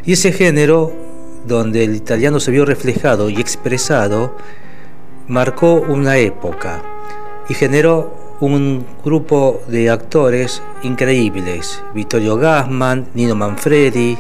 Y 0.05 0.14
ese 0.14 0.33
género, 0.33 0.93
donde 1.47 1.85
el 1.85 1.95
italiano 1.95 2.40
se 2.40 2.51
vio 2.51 2.64
reflejado 2.64 3.29
y 3.31 3.40
expresado, 3.40 4.37
marcó 5.29 5.75
una 5.75 6.17
época 6.17 6.83
y 7.49 7.55
generó 7.55 8.23
un 8.40 8.85
grupo 9.05 9.62
de 9.68 9.90
actores 9.90 10.62
increíbles, 10.83 11.83
Vittorio 11.94 12.37
Gassman, 12.37 13.09
Nino 13.14 13.35
Manfredi, 13.35 14.18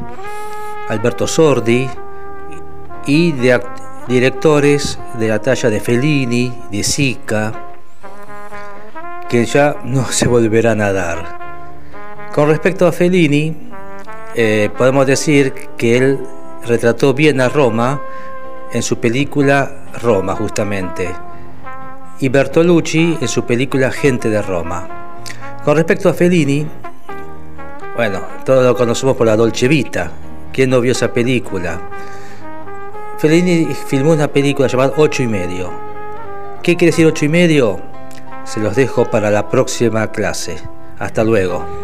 Alberto 0.88 1.26
Sordi 1.26 1.88
y 3.06 3.32
de 3.32 3.60
directores 4.06 4.98
de 5.18 5.28
la 5.28 5.40
talla 5.40 5.70
de 5.70 5.80
Fellini, 5.80 6.52
de 6.70 6.84
Sica, 6.84 7.52
que 9.28 9.44
ya 9.44 9.76
no 9.84 10.04
se 10.10 10.28
volverán 10.28 10.80
a 10.80 10.92
dar. 10.92 11.44
Con 12.34 12.48
respecto 12.48 12.86
a 12.86 12.92
Fellini, 12.92 13.56
eh, 14.34 14.68
podemos 14.76 15.06
decir 15.06 15.52
que 15.76 15.96
él 15.96 16.18
retrató 16.66 17.14
bien 17.14 17.40
a 17.40 17.48
Roma 17.48 18.00
en 18.72 18.82
su 18.82 18.98
película 18.98 19.84
Roma, 20.02 20.34
justamente 20.34 21.14
y 22.20 22.28
Bertolucci 22.28 23.18
en 23.20 23.28
su 23.28 23.44
película 23.44 23.90
Gente 23.90 24.30
de 24.30 24.42
Roma. 24.42 24.88
Con 25.64 25.76
respecto 25.76 26.08
a 26.08 26.14
Fellini, 26.14 26.66
bueno, 27.96 28.20
todos 28.44 28.64
lo 28.64 28.76
conocemos 28.76 29.16
por 29.16 29.26
la 29.26 29.36
Dolce 29.36 29.68
Vita. 29.68 30.10
¿Quién 30.52 30.70
no 30.70 30.80
vio 30.80 30.92
esa 30.92 31.12
película? 31.12 31.80
Fellini 33.18 33.74
filmó 33.86 34.12
una 34.12 34.28
película 34.28 34.68
llamada 34.68 34.92
Ocho 34.96 35.22
y 35.22 35.26
medio. 35.26 35.70
¿Qué 36.62 36.76
quiere 36.76 36.92
decir 36.92 37.06
ocho 37.06 37.24
y 37.24 37.28
medio? 37.28 37.80
Se 38.44 38.60
los 38.60 38.74
dejo 38.74 39.10
para 39.10 39.30
la 39.30 39.48
próxima 39.48 40.10
clase. 40.10 40.56
Hasta 40.98 41.22
luego. 41.24 41.83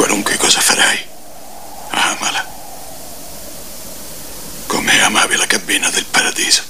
Qualunque 0.00 0.38
cosa 0.38 0.62
farai, 0.62 0.98
amala. 1.90 2.42
Come 4.66 5.02
amavi 5.02 5.36
la 5.36 5.46
cabina 5.46 5.90
del 5.90 6.06
paradiso. 6.06 6.69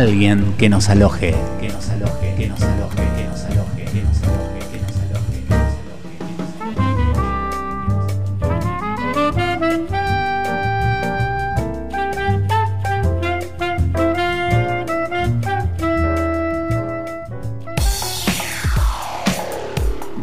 Alguien 0.00 0.54
que 0.56 0.70
nos 0.70 0.88
aloje, 0.88 1.34
que 1.60 1.68
nos 1.68 1.90
aloje, 1.90 2.34
que 2.38 2.48
nos 2.48 2.62
aloje, 2.62 3.06
que 3.16 3.26
nos 3.26 3.44
aloje, 3.44 3.84
que 3.84 4.02
nos 4.02 4.22
aloje, 4.22 4.64
que 4.70 4.80
nos 4.80 4.80
aloje, 4.80 4.80
que 4.80 4.80
nos 4.80 4.96
aloje. 4.96 5.44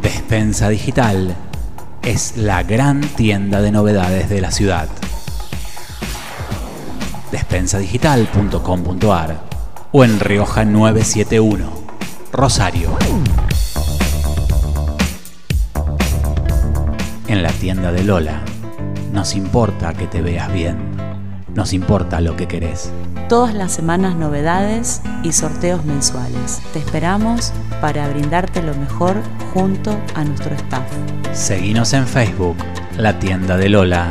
Despensa 0.01 0.69
Digital 0.69 1.35
es 2.01 2.35
la 2.35 2.63
gran 2.63 3.01
tienda 3.01 3.61
de 3.61 3.71
novedades 3.71 4.27
de 4.27 4.41
la 4.41 4.49
ciudad. 4.49 4.89
Despensadigital.com.ar 7.31 9.56
o 9.91 10.03
en 10.03 10.19
Rioja 10.19 10.65
971, 10.65 11.65
Rosario. 12.31 12.97
En 17.27 17.43
la 17.43 17.51
tienda 17.53 17.91
de 17.91 18.03
Lola, 18.03 18.41
nos 19.11 19.35
importa 19.35 19.93
que 19.93 20.07
te 20.07 20.21
veas 20.21 20.51
bien, 20.51 20.77
nos 21.53 21.73
importa 21.73 22.21
lo 22.21 22.35
que 22.35 22.47
querés. 22.47 22.91
Todas 23.29 23.53
las 23.53 23.73
semanas 23.73 24.15
novedades 24.15 25.01
y 25.23 25.33
sorteos 25.33 25.83
mensuales. 25.83 26.61
Te 26.71 26.79
esperamos 26.79 27.51
para 27.81 28.07
brindarte 28.07 28.61
lo 28.61 28.73
mejor 28.75 29.15
junto 29.53 29.97
a 30.15 30.23
nuestro 30.23 30.55
staff. 30.55 30.85
Seguinos 31.33 31.93
en 31.93 32.07
Facebook, 32.07 32.55
La 32.97 33.19
Tienda 33.19 33.57
de 33.57 33.69
Lola, 33.69 34.07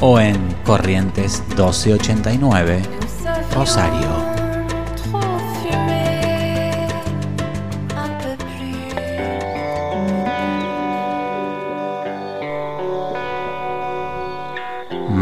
o 0.00 0.18
en 0.18 0.36
Corrientes 0.64 1.42
1289, 1.48 2.82
Rosario. 3.54 4.13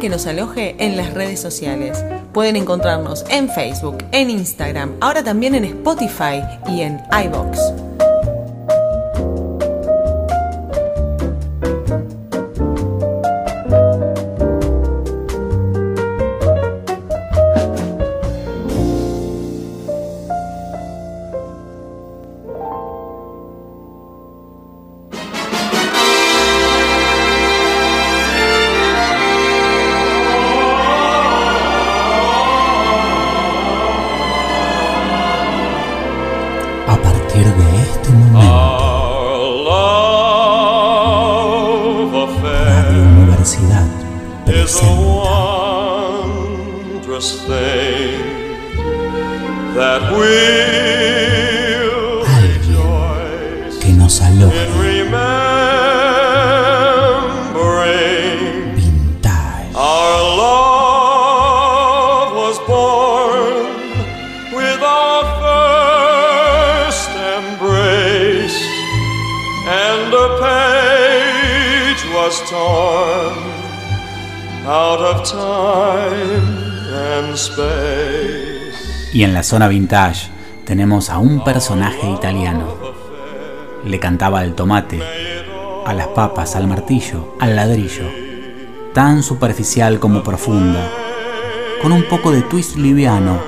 que 0.00 0.08
nos 0.08 0.26
aloje 0.26 0.74
en 0.78 0.96
las 0.96 1.14
redes 1.14 1.40
sociales. 1.40 2.04
Pueden 2.32 2.56
encontrarnos 2.56 3.24
en 3.28 3.48
Facebook, 3.48 3.98
en 4.10 4.30
Instagram, 4.30 4.96
ahora 5.00 5.22
también 5.22 5.54
en 5.54 5.64
Spotify 5.64 6.42
y 6.66 6.80
en 6.80 7.00
iBox. 7.24 7.89
Y 79.12 79.24
en 79.24 79.34
la 79.34 79.42
zona 79.42 79.66
vintage 79.66 80.30
tenemos 80.64 81.10
a 81.10 81.18
un 81.18 81.42
personaje 81.42 82.08
italiano. 82.08 82.76
Le 83.84 83.98
cantaba 83.98 84.38
al 84.38 84.54
tomate, 84.54 85.00
a 85.84 85.92
las 85.92 86.06
papas, 86.08 86.54
al 86.54 86.68
martillo, 86.68 87.34
al 87.40 87.56
ladrillo. 87.56 88.04
Tan 88.94 89.24
superficial 89.24 89.98
como 89.98 90.22
profunda. 90.22 90.88
Con 91.82 91.90
un 91.90 92.04
poco 92.04 92.30
de 92.30 92.42
twist 92.42 92.76
liviano, 92.76 93.40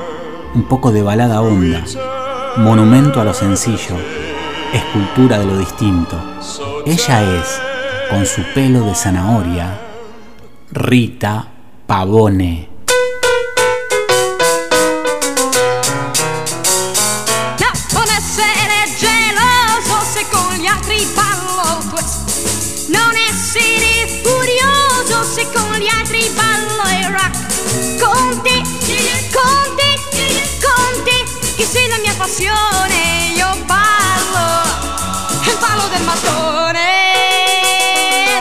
un 0.55 0.65
poco 0.65 0.91
de 0.91 1.03
balada 1.03 1.43
honda. 1.43 1.85
Monumento 2.57 3.21
a 3.21 3.25
lo 3.25 3.33
sencillo, 3.33 3.97
escultura 4.73 5.39
de 5.39 5.47
lo 5.47 5.59
distinto. 5.59 6.19
Ella 6.85 7.39
es, 7.39 7.61
con 8.11 8.27
su 8.27 8.43
pelo 8.53 8.81
de 8.81 8.97
zanahoria, 8.97 9.79
Rita 10.73 11.47
Pavone. 11.87 12.72
Passione. 32.33 33.35
Io 33.37 33.47
ballo, 33.67 34.63
il 35.45 35.57
ballo 35.61 35.87
del 35.89 36.03
mattone. 36.03 36.87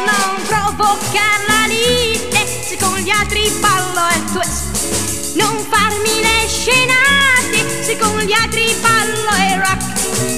Non 0.06 0.42
provocare 0.48 1.44
la 1.46 1.66
lite 1.68 2.64
se 2.64 2.78
con 2.78 2.98
gli 3.00 3.10
altri 3.10 3.50
ballo 3.60 4.08
il 4.16 4.24
twist. 4.32 5.36
Non 5.36 5.58
farmi 5.70 6.22
le 6.22 6.48
scenate 6.48 7.84
se 7.84 7.98
con 7.98 8.18
gli 8.22 8.32
altri 8.32 8.74
ballo 8.80 9.30
e 9.36 9.58
rock. 9.58 9.84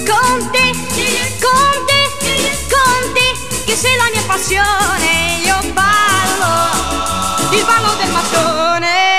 Con 0.09 0.49
te, 0.49 0.71
con 1.39 1.85
te, 1.85 2.09
con 2.69 3.13
te, 3.13 3.35
che 3.65 3.75
sei 3.75 3.95
la 3.97 4.09
mia 4.11 4.23
passione. 4.25 5.41
Io 5.43 5.59
ballo, 5.73 7.51
il 7.51 7.63
ballo 7.65 7.93
del 7.99 8.09
mattone. 8.09 9.12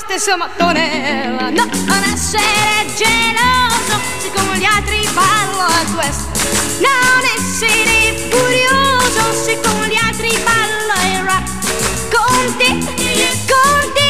Stessa 0.00 0.36
mattonella. 0.36 1.50
No, 1.50 1.68
non 1.84 2.02
essere 2.02 2.86
geloso 2.96 4.00
con 4.34 4.56
gli 4.56 4.64
altri 4.64 5.06
ballo 5.12 5.64
a 5.64 5.84
questo. 5.94 6.28
Non 6.80 7.22
essere 7.36 8.28
furioso 8.30 9.58
con 9.62 9.86
gli 9.86 9.96
altri 9.96 10.30
ballo 10.42 10.94
il 11.12 11.22
rock. 11.24 11.48
Con 12.10 12.56
te, 12.56 12.68
con 13.46 13.92
te, 13.94 14.08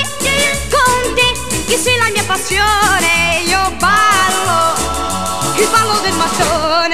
con 0.70 1.14
te, 1.14 1.64
che 1.66 1.76
sei 1.76 1.96
la 1.98 2.11
mia 2.12 2.24
passione. 2.24 3.42
Io 3.46 3.74
ballo, 3.79 4.74
il 5.57 5.68
ballo 5.68 6.00
del 6.00 6.14
mattone. 6.14 6.89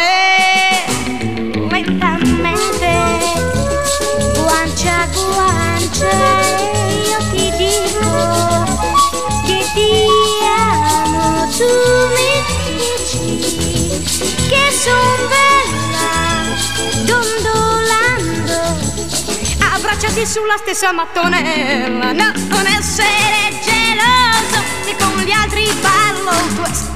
Affacciati 20.16 20.26
sulla 20.26 20.56
stessa 20.56 20.92
mattonella 20.92 22.12
Non 22.12 22.66
essere 22.66 23.52
geloso 23.60 24.64
Se 24.84 24.96
con 24.96 25.20
gli 25.22 25.30
altri 25.30 25.68
ballo 25.80 26.32
questo 26.58 26.90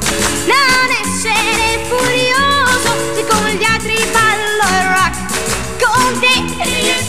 Non 0.47 0.91
essere 1.03 1.85
furioso 1.87 3.15
Se 3.15 3.27
con 3.27 3.47
gli 3.49 3.65
altri 3.65 3.97
ballo 4.11 4.65
il 4.79 4.87
rock. 4.89 5.19
Con 5.85 6.19
te, 6.19 6.35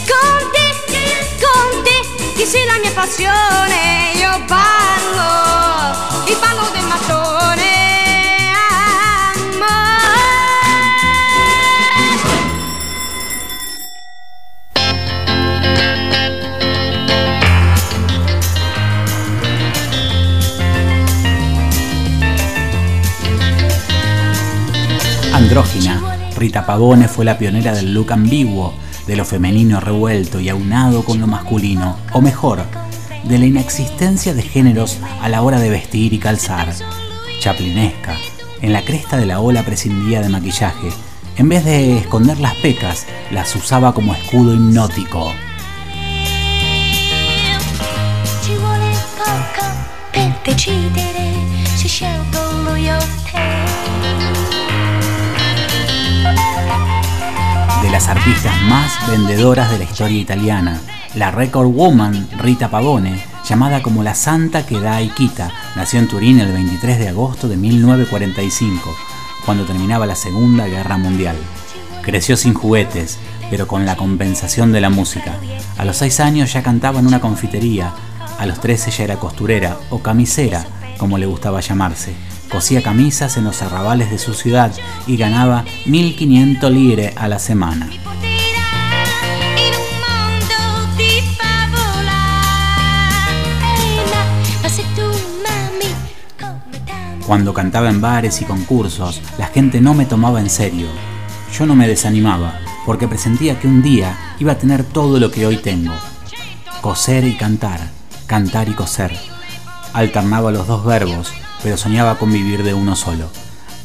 con 0.05 0.51
te, 0.51 1.37
con 1.39 1.83
te 1.83 2.33
Che 2.35 2.45
sei 2.45 2.65
la 2.65 2.77
mia 2.79 2.91
passione 2.91 4.11
Io 4.15 4.43
ballo 4.47 6.25
Il 6.25 6.37
ballo 6.37 6.69
del 6.73 6.85
mattone 6.87 7.40
Rita 26.41 26.65
Pavone 26.65 27.07
fue 27.07 27.23
la 27.23 27.37
pionera 27.37 27.71
del 27.71 27.93
look 27.93 28.11
ambiguo, 28.11 28.73
de 29.05 29.15
lo 29.15 29.25
femenino 29.25 29.79
revuelto 29.79 30.39
y 30.39 30.49
aunado 30.49 31.05
con 31.05 31.19
lo 31.19 31.27
masculino, 31.27 31.97
o 32.13 32.19
mejor, 32.19 32.63
de 33.25 33.37
la 33.37 33.45
inexistencia 33.45 34.33
de 34.33 34.41
géneros 34.41 34.97
a 35.21 35.29
la 35.29 35.43
hora 35.43 35.59
de 35.59 35.69
vestir 35.69 36.13
y 36.13 36.17
calzar. 36.17 36.73
Chaplinesca, 37.39 38.15
en 38.59 38.73
la 38.73 38.83
cresta 38.83 39.17
de 39.17 39.27
la 39.27 39.39
ola 39.39 39.61
prescindía 39.61 40.21
de 40.21 40.29
maquillaje. 40.29 40.89
En 41.37 41.47
vez 41.47 41.63
de 41.63 41.99
esconder 41.99 42.39
las 42.39 42.55
pecas, 42.55 43.05
las 43.29 43.55
usaba 43.55 43.93
como 43.93 44.15
escudo 44.15 44.55
hipnótico. 44.55 45.31
De 57.81 57.89
las 57.89 58.07
artistas 58.07 58.53
más 58.63 58.91
vendedoras 59.09 59.71
de 59.71 59.79
la 59.79 59.85
historia 59.85 60.19
italiana, 60.19 60.79
la 61.15 61.31
record 61.31 61.67
woman 61.67 62.27
Rita 62.37 62.69
Pavone, 62.69 63.23
llamada 63.47 63.81
como 63.81 64.03
la 64.03 64.13
santa 64.13 64.65
que 64.65 64.79
da 64.79 65.01
y 65.01 65.09
quita, 65.09 65.51
nació 65.75 65.99
en 65.99 66.07
Turín 66.07 66.39
el 66.39 66.51
23 66.51 66.99
de 66.99 67.09
agosto 67.09 67.47
de 67.47 67.57
1945, 67.57 68.95
cuando 69.45 69.65
terminaba 69.65 70.05
la 70.05 70.15
Segunda 70.15 70.67
Guerra 70.67 70.97
Mundial. 70.97 71.35
Creció 72.03 72.37
sin 72.37 72.53
juguetes, 72.53 73.17
pero 73.49 73.67
con 73.67 73.85
la 73.85 73.95
compensación 73.95 74.71
de 74.71 74.81
la 74.81 74.89
música. 74.89 75.33
A 75.77 75.85
los 75.85 75.97
6 75.97 76.19
años 76.19 76.53
ya 76.53 76.61
cantaba 76.61 76.99
en 76.99 77.07
una 77.07 77.19
confitería, 77.19 77.93
a 78.37 78.45
los 78.45 78.59
13 78.59 78.91
ya 78.91 79.03
era 79.05 79.15
costurera 79.17 79.77
o 79.89 79.99
camisera, 79.99 80.65
como 80.97 81.17
le 81.17 81.25
gustaba 81.25 81.61
llamarse. 81.61 82.13
Cosía 82.51 82.83
camisas 82.83 83.37
en 83.37 83.45
los 83.45 83.61
arrabales 83.61 84.11
de 84.11 84.17
su 84.17 84.33
ciudad 84.33 84.73
y 85.07 85.15
ganaba 85.15 85.63
1.500 85.85 86.69
lire 86.69 87.13
a 87.15 87.29
la 87.29 87.39
semana. 87.39 87.89
Cuando 97.25 97.53
cantaba 97.53 97.89
en 97.89 98.01
bares 98.01 98.41
y 98.41 98.43
concursos, 98.43 99.21
la 99.37 99.47
gente 99.47 99.79
no 99.79 99.93
me 99.93 100.05
tomaba 100.05 100.41
en 100.41 100.49
serio. 100.49 100.87
Yo 101.57 101.65
no 101.65 101.75
me 101.75 101.87
desanimaba, 101.87 102.59
porque 102.85 103.07
presentía 103.07 103.57
que 103.57 103.69
un 103.69 103.81
día 103.81 104.35
iba 104.39 104.51
a 104.51 104.57
tener 104.57 104.83
todo 104.83 105.17
lo 105.17 105.31
que 105.31 105.45
hoy 105.45 105.55
tengo. 105.55 105.93
Coser 106.81 107.23
y 107.23 107.37
cantar, 107.37 107.79
cantar 108.27 108.67
y 108.67 108.73
coser. 108.73 109.17
Alternaba 109.93 110.51
los 110.51 110.67
dos 110.67 110.83
verbos, 110.83 111.31
pero 111.63 111.77
soñaba 111.77 112.17
con 112.17 112.31
vivir 112.31 112.63
de 112.63 112.73
uno 112.73 112.95
solo. 112.95 113.29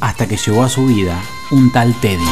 Hasta 0.00 0.26
que 0.26 0.36
llegó 0.36 0.62
a 0.62 0.68
su 0.68 0.86
vida 0.86 1.20
un 1.50 1.72
tal 1.72 1.94
Teddy. 2.00 2.24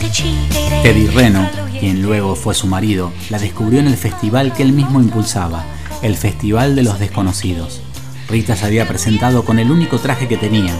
decidere 0.00 0.82
Teddy 0.82 1.06
Reno, 1.08 1.48
quien 1.78 2.02
luego 2.02 2.36
fue 2.36 2.54
su 2.54 2.66
marido, 2.66 3.12
la 3.30 3.38
descubrió 3.38 3.80
en 3.80 3.88
el 3.88 3.96
festival 3.96 4.52
que 4.52 4.62
él 4.62 4.72
mismo 4.72 5.00
impulsaba, 5.00 5.64
el 6.02 6.16
Festival 6.16 6.76
de 6.76 6.82
los 6.82 6.98
Desconocidos. 6.98 7.80
Rita 8.28 8.56
se 8.56 8.66
había 8.66 8.86
presentado 8.86 9.44
con 9.44 9.58
el 9.58 9.70
único 9.70 9.98
traje 9.98 10.28
que 10.28 10.36
tenía. 10.36 10.74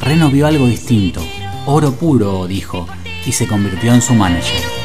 Reno 0.00 0.30
vio 0.30 0.46
algo 0.46 0.66
distinto, 0.66 1.22
oro 1.66 1.92
puro, 1.92 2.46
dijo, 2.46 2.86
y 3.24 3.32
se 3.32 3.46
convirtió 3.46 3.94
en 3.94 4.02
su 4.02 4.14
manager. 4.14 4.79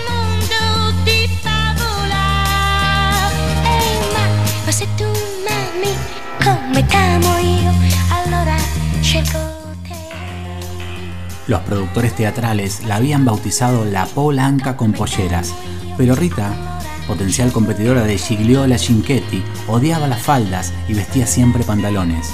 Los 11.47 11.61
productores 11.61 12.13
teatrales 12.15 12.83
la 12.85 12.95
habían 12.95 13.23
bautizado 13.23 13.85
la 13.85 14.05
Polanca 14.05 14.75
con 14.75 14.91
polleras, 14.91 15.53
pero 15.95 16.15
Rita, 16.15 16.79
potencial 17.07 17.53
competidora 17.53 18.03
de 18.03 18.17
Gigliola 18.17 18.77
Cinquetti, 18.77 19.41
odiaba 19.67 20.07
las 20.07 20.21
faldas 20.21 20.73
y 20.89 20.95
vestía 20.95 21.27
siempre 21.27 21.63
pantalones. 21.63 22.33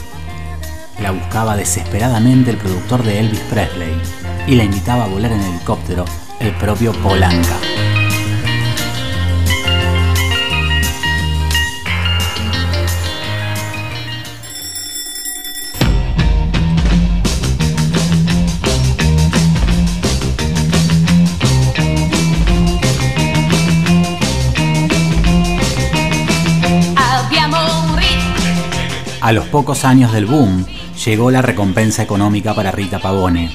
La 0.99 1.11
buscaba 1.11 1.55
desesperadamente 1.55 2.49
el 2.49 2.57
productor 2.57 3.03
de 3.03 3.19
Elvis 3.19 3.41
Presley 3.41 3.93
y 4.47 4.55
la 4.55 4.63
invitaba 4.63 5.03
a 5.03 5.07
volar 5.07 5.33
en 5.33 5.41
helicóptero 5.41 6.05
el 6.39 6.51
propio 6.55 6.93
Polanca. 6.93 7.57
A 29.31 29.33
los 29.33 29.47
pocos 29.47 29.85
años 29.85 30.11
del 30.11 30.25
boom, 30.25 30.65
llegó 31.05 31.31
la 31.31 31.41
recompensa 31.41 32.03
económica 32.03 32.53
para 32.53 32.73
Rita 32.73 32.99
Pavone, 32.99 33.49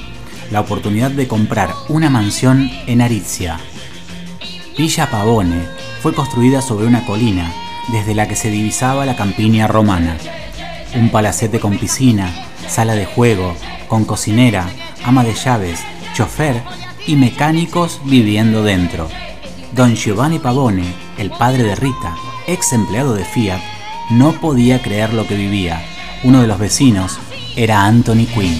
la 0.49 0.61
oportunidad 0.61 1.11
de 1.11 1.27
comprar 1.27 1.69
una 1.87 2.09
mansión 2.09 2.71
en 2.87 2.99
Aritzia. 2.99 3.59
Villa 4.75 5.07
Pavone 5.11 5.67
fue 6.01 6.15
construida 6.15 6.63
sobre 6.63 6.87
una 6.87 7.05
colina 7.05 7.53
desde 7.89 8.15
la 8.15 8.27
que 8.27 8.35
se 8.35 8.49
divisaba 8.49 9.05
la 9.05 9.15
campiña 9.15 9.67
romana. 9.67 10.17
Un 10.95 11.11
palacete 11.11 11.59
con 11.59 11.77
piscina, 11.77 12.33
sala 12.67 12.95
de 12.95 13.05
juego, 13.05 13.53
con 13.87 14.03
cocinera, 14.03 14.67
ama 15.05 15.23
de 15.23 15.35
llaves, 15.35 15.81
chofer 16.15 16.59
y 17.05 17.17
mecánicos 17.17 18.01
viviendo 18.03 18.63
dentro. 18.63 19.09
Don 19.73 19.95
Giovanni 19.95 20.39
Pavone, 20.39 20.91
el 21.19 21.29
padre 21.29 21.61
de 21.61 21.75
Rita, 21.75 22.15
ex 22.47 22.73
empleado 22.73 23.13
de 23.13 23.25
Fiat, 23.25 23.76
no 24.09 24.33
podía 24.33 24.81
creer 24.81 25.13
lo 25.13 25.27
que 25.27 25.35
vivía. 25.35 25.83
Uno 26.23 26.41
de 26.41 26.47
los 26.47 26.59
vecinos 26.59 27.19
era 27.55 27.85
Anthony 27.85 28.25
Quinn. 28.33 28.59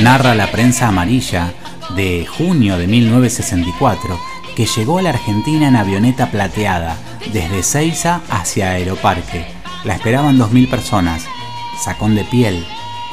Narra 0.00 0.34
la 0.36 0.52
prensa 0.52 0.86
amarilla 0.86 1.52
de 1.96 2.26
junio 2.26 2.78
de 2.78 2.86
1964 2.86 4.16
que 4.54 4.66
llegó 4.66 4.98
a 4.98 5.02
la 5.02 5.10
Argentina 5.10 5.66
en 5.66 5.74
avioneta 5.74 6.30
plateada 6.30 6.96
desde 7.32 7.62
Ceiza 7.62 8.20
hacia 8.30 8.70
Aeroparque. 8.70 9.46
La 9.84 9.94
esperaban 9.94 10.38
2.000 10.38 10.70
personas. 10.70 11.24
Sacón 11.82 12.14
de 12.14 12.24
piel, 12.24 12.64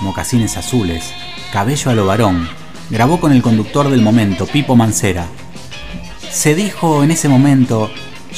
mocasines 0.01 0.57
azules, 0.57 1.13
cabello 1.51 1.91
a 1.91 1.95
lo 1.95 2.05
varón. 2.05 2.47
Grabó 2.89 3.19
con 3.19 3.31
el 3.31 3.41
conductor 3.41 3.89
del 3.89 4.01
momento, 4.01 4.45
Pipo 4.45 4.75
Mancera. 4.75 5.27
Se 6.29 6.55
dijo 6.55 7.03
en 7.03 7.11
ese 7.11 7.29
momento, 7.29 7.91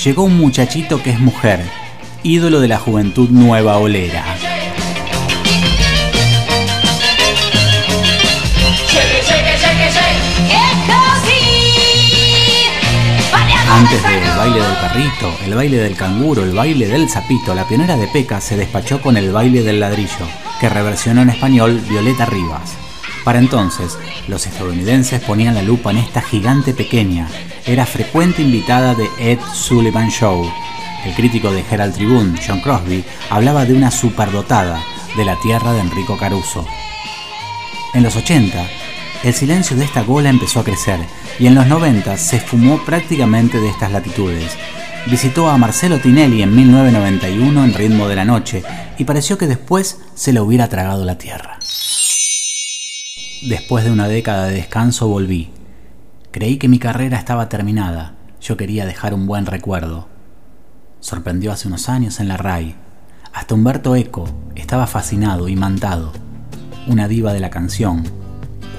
llegó 0.03 0.24
un 0.24 0.38
muchachito 0.38 1.01
que 1.01 1.12
es 1.12 1.20
mujer, 1.20 1.64
ídolo 2.24 2.60
de 2.60 2.68
la 2.68 2.78
juventud 2.78 3.30
nueva 3.30 3.78
olera. 3.78 4.24
Antes 13.68 14.03
del 14.03 14.38
baile 14.38 14.74
el 15.43 15.54
baile 15.54 15.78
del 15.78 15.98
canguro, 15.98 16.43
el 16.43 16.54
baile 16.54 16.88
del 16.88 17.10
sapito, 17.10 17.54
la 17.54 17.68
pionera 17.68 17.98
de 17.98 18.08
Peca 18.08 18.39
se 18.39 18.56
despachó 18.56 19.02
con 19.02 19.18
el 19.18 19.34
baile 19.34 19.62
del 19.62 19.82
ladrillo, 19.82 20.26
que 20.62 20.70
reversionó 20.70 21.22
en 21.22 21.30
español 21.30 21.82
Violeta 21.89 22.26
Rivas. 22.26 22.74
Para 23.26 23.39
entonces, 23.39 23.98
los 24.30 24.48
estadounidenses 24.48 25.22
ponían 25.22 25.56
la 25.56 25.64
lupa 25.64 25.91
en 25.91 25.98
esta 25.98 26.22
gigante 26.22 26.74
pequeña. 26.74 27.28
Era 27.66 27.86
frecuente 27.86 28.41
invitada 28.41 28.96
de 28.96 29.10
Ed 29.20 29.39
Sullivan 29.54 30.10
Show. 30.10 30.50
El 31.06 31.14
crítico 31.14 31.52
de 31.52 31.66
Herald 31.70 31.93
Tribune, 31.93 32.39
John 32.46 32.62
Crosby, 32.62 33.04
hablaba 33.30 33.66
de 33.66 33.74
una 33.74 33.91
superdotada 33.91 34.82
de 35.18 35.26
la 35.26 35.36
tierra 35.41 35.74
de 35.74 35.82
Enrico 35.82 36.18
Caruso. 36.18 36.66
En 37.93 38.02
los 38.02 38.16
80, 38.16 38.66
el 39.24 39.34
silencio 39.34 39.76
de 39.76 39.86
esta 39.86 40.04
gola 40.04 40.30
empezó 40.30 40.62
a 40.62 40.64
crecer 40.64 41.00
y 41.38 41.48
en 41.48 41.56
los 41.56 41.68
90 41.68 42.18
se 42.18 42.38
esfumó 42.38 42.78
prácticamente 42.86 43.60
de 43.60 43.70
estas 43.70 43.91
latitudes. 43.91 44.56
Visitó 45.08 45.49
a 45.49 45.58
Marcelo 45.60 45.99
Tinelli 45.99 46.41
en 46.41 46.56
1991 46.56 47.64
en 47.64 47.74
Ritmo 47.76 48.08
de 48.08 48.16
la 48.16 48.26
Noche 48.26 48.64
y 48.97 49.03
pareció 49.03 49.38
que 49.38 49.45
después 49.45 50.01
se 50.16 50.34
le 50.34 50.41
hubiera 50.41 50.68
tragado 50.68 51.06
la 51.06 51.20
tierra. 51.20 51.60
Después 53.47 53.86
de 53.86 53.91
una 53.91 54.08
década 54.08 54.47
de 54.47 54.56
descanso 54.56 55.08
volví. 55.08 55.51
Creí 56.32 56.58
que 56.58 56.68
mi 56.68 56.80
carrera 56.80 57.20
estaba 57.20 57.49
terminada. 57.49 58.16
Yo 58.41 58.58
quería 58.58 58.88
dejar 58.88 59.14
un 59.14 59.28
buen 59.28 59.45
recuerdo. 59.45 60.08
Sorprendió 61.01 61.51
hace 61.51 61.68
unos 61.68 61.88
años 61.88 62.20
en 62.20 62.28
la 62.28 62.38
RAI. 62.38 62.74
Hasta 63.32 63.53
Humberto 63.53 63.95
Eco 63.95 64.28
estaba 64.56 64.88
fascinado 64.88 65.47
y 65.47 65.56
mantado. 65.56 66.14
Una 66.88 67.08
diva 67.08 67.32
de 67.32 67.41
la 67.41 67.51
canción. 67.51 68.03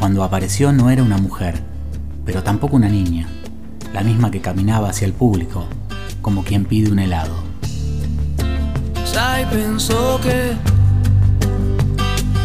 Cuando 0.00 0.24
apareció 0.24 0.72
no 0.72 0.90
era 0.90 1.04
una 1.04 1.18
mujer, 1.18 1.62
pero 2.24 2.42
tampoco 2.42 2.74
una 2.74 2.88
niña. 2.88 3.28
La 3.92 4.02
misma 4.02 4.32
que 4.32 4.40
caminaba 4.40 4.90
hacia 4.90 5.06
el 5.06 5.12
público, 5.12 5.68
como 6.26 6.42
quien 6.42 6.64
pide 6.64 6.90
un 6.90 6.98
helado. 6.98 7.36
Sai, 9.04 9.46
penso 9.46 10.18
che 10.20 10.56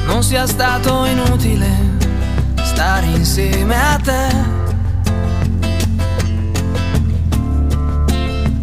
non 0.06 0.22
sia 0.22 0.46
stato 0.46 1.04
inutile 1.06 1.68
stare 2.62 3.08
insieme 3.08 3.76
a 3.76 3.98
te. 3.98 4.28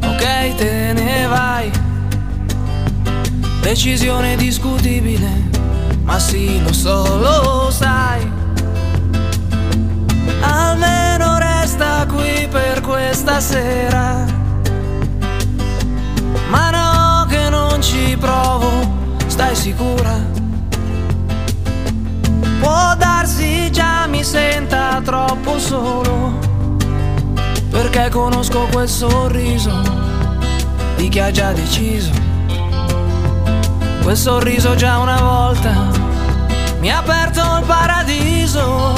Ok, 0.06 0.54
te 0.56 0.92
ne 0.94 1.26
vai. 1.26 1.68
Decisione 3.60 4.36
discutibile, 4.36 5.50
ma 6.04 6.20
sì, 6.20 6.62
lo 6.62 6.72
so, 6.72 7.18
lo 7.18 7.70
sai. 7.72 8.22
Almeno 10.42 11.38
resta 11.38 12.06
qui 12.06 12.46
per 12.48 12.80
questa 12.82 13.40
sera. 13.40 14.37
Non 17.78 17.82
ci 17.86 18.16
provo, 18.18 18.68
stai 19.28 19.54
sicura? 19.54 20.18
Può 22.58 22.94
darsi 22.96 23.70
già 23.70 24.06
mi 24.08 24.24
senta 24.24 25.00
troppo 25.04 25.60
solo, 25.60 26.38
perché 27.70 28.08
conosco 28.10 28.66
quel 28.72 28.88
sorriso 28.88 29.80
di 30.96 31.08
chi 31.08 31.20
ha 31.20 31.30
già 31.30 31.52
deciso. 31.52 32.10
Quel 34.02 34.16
sorriso 34.16 34.74
già 34.74 34.98
una 34.98 35.20
volta 35.20 35.72
mi 36.80 36.90
ha 36.90 36.98
aperto 36.98 37.40
il 37.60 37.64
paradiso. 37.64 38.94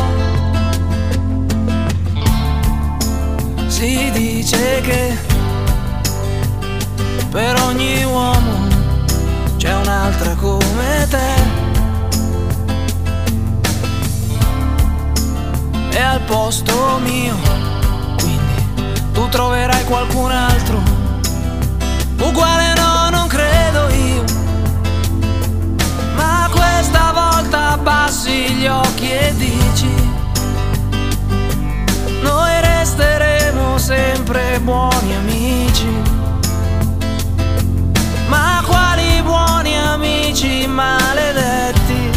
Si 3.66 4.10
dice 4.12 4.80
che 4.80 5.28
per 7.30 7.60
ogni 7.60 8.02
uomo 8.04 8.59
c'è 9.60 9.74
un'altra 9.74 10.34
come 10.36 11.06
te. 11.10 11.34
E 15.90 16.00
al 16.00 16.20
posto 16.22 16.98
mio, 17.04 17.36
quindi 18.16 18.98
tu 19.12 19.28
troverai 19.28 19.84
qualcun 19.84 20.30
altro. 20.32 20.80
Uguale 22.20 22.72
no, 22.74 23.10
non 23.10 23.26
credo 23.28 23.88
io. 23.90 24.24
Ma 26.14 26.48
questa 26.50 27.12
volta 27.12 27.72
abbassi 27.72 28.54
gli 28.54 28.66
occhi 28.66 29.10
e 29.10 29.34
dici, 29.36 29.94
noi 32.22 32.60
resteremo 32.62 33.76
sempre 33.76 34.58
buoni 34.60 35.14
amici. 35.14 36.19
Amici 40.00 40.66
maledetti? 40.66 42.10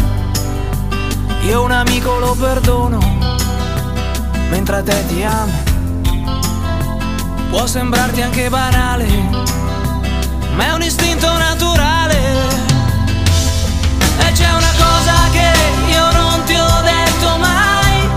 Io 1.42 1.62
un 1.62 1.70
amico 1.70 2.18
lo 2.18 2.34
perdono, 2.34 2.98
mentre 4.48 4.76
a 4.76 4.82
te 4.82 5.06
ti 5.06 5.22
amo. 5.22 5.52
Può 7.50 7.66
sembrarti 7.66 8.22
anche 8.22 8.48
banale, 8.48 9.06
ma 10.54 10.66
è 10.66 10.72
un 10.72 10.82
istinto 10.82 11.30
naturale. 11.36 12.16
E 14.18 14.32
c'è 14.32 14.50
una 14.50 14.72
cosa 14.84 15.14
che 15.32 15.52
io 15.92 16.10
non 16.12 16.42
ti 16.44 16.54
ho 16.54 16.80
detto 16.80 17.36
mai. 17.36 18.08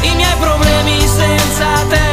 I 0.00 0.14
miei 0.14 0.36
problemi 0.38 1.06
senza 1.06 1.66
te 1.90 2.09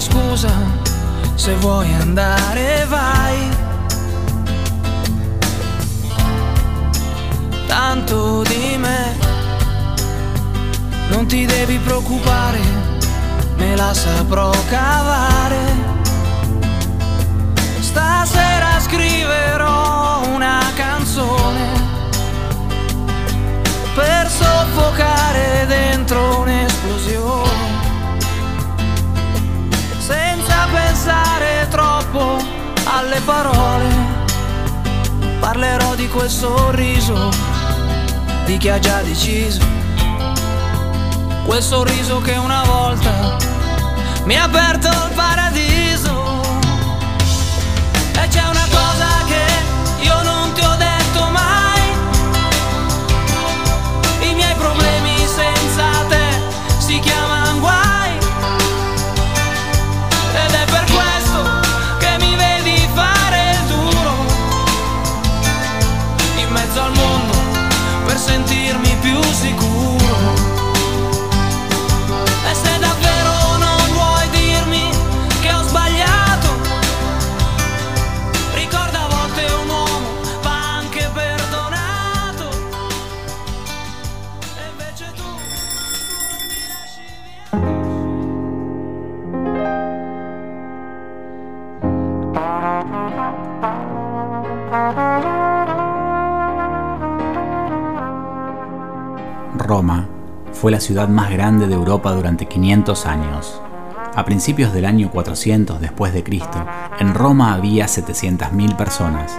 scusa, 0.00 0.50
se 1.34 1.54
vuoi 1.56 1.92
andare 1.94 2.84
vai. 2.88 3.48
Tanto 7.66 8.42
di 8.42 8.76
me, 8.78 9.16
non 11.08 11.26
ti 11.26 11.46
devi 11.46 11.78
preoccupare, 11.78 12.60
me 13.56 13.76
la 13.76 13.94
saprò 13.94 14.50
cavare. 14.68 15.94
Stasera 17.80 18.80
scriverò 18.80 20.26
una 20.34 20.60
canzone 20.74 21.64
per 23.94 24.28
soffocare 24.28 25.64
dentro 25.66 26.40
un'esplosione. 26.40 27.55
Pensare 31.06 31.68
troppo 31.70 32.36
alle 32.84 33.20
parole, 33.20 33.88
parlerò 35.38 35.94
di 35.94 36.08
quel 36.08 36.28
sorriso 36.28 37.30
di 38.44 38.56
chi 38.56 38.68
ha 38.68 38.80
già 38.80 39.02
deciso. 39.02 39.64
Quel 41.44 41.62
sorriso 41.62 42.20
che 42.20 42.34
una 42.34 42.64
volta 42.64 43.36
mi 44.24 44.36
ha 44.36 44.42
aperto 44.42 44.88
il 44.88 45.12
paradiso. 45.14 45.75
Fue 100.52 100.70
la 100.70 100.80
ciudad 100.80 101.08
más 101.08 101.30
grande 101.30 101.66
de 101.66 101.74
Europa 101.74 102.12
durante 102.12 102.46
500 102.46 103.06
años. 103.06 103.60
A 104.14 104.24
principios 104.24 104.72
del 104.72 104.84
año 104.84 105.10
400 105.10 105.80
después 105.80 106.14
de 106.14 106.22
Cristo, 106.22 106.64
en 107.00 107.14
Roma 107.14 107.52
había 107.52 107.86
700.000 107.86 108.76
personas. 108.76 109.36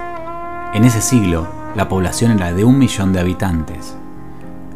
En 0.73 0.83
ese 0.83 1.01
siglo, 1.01 1.47
la 1.75 1.87
población 1.87 2.31
era 2.31 2.51
de 2.51 2.65
un 2.65 2.77
millón 2.77 3.13
de 3.13 3.21
habitantes. 3.21 3.95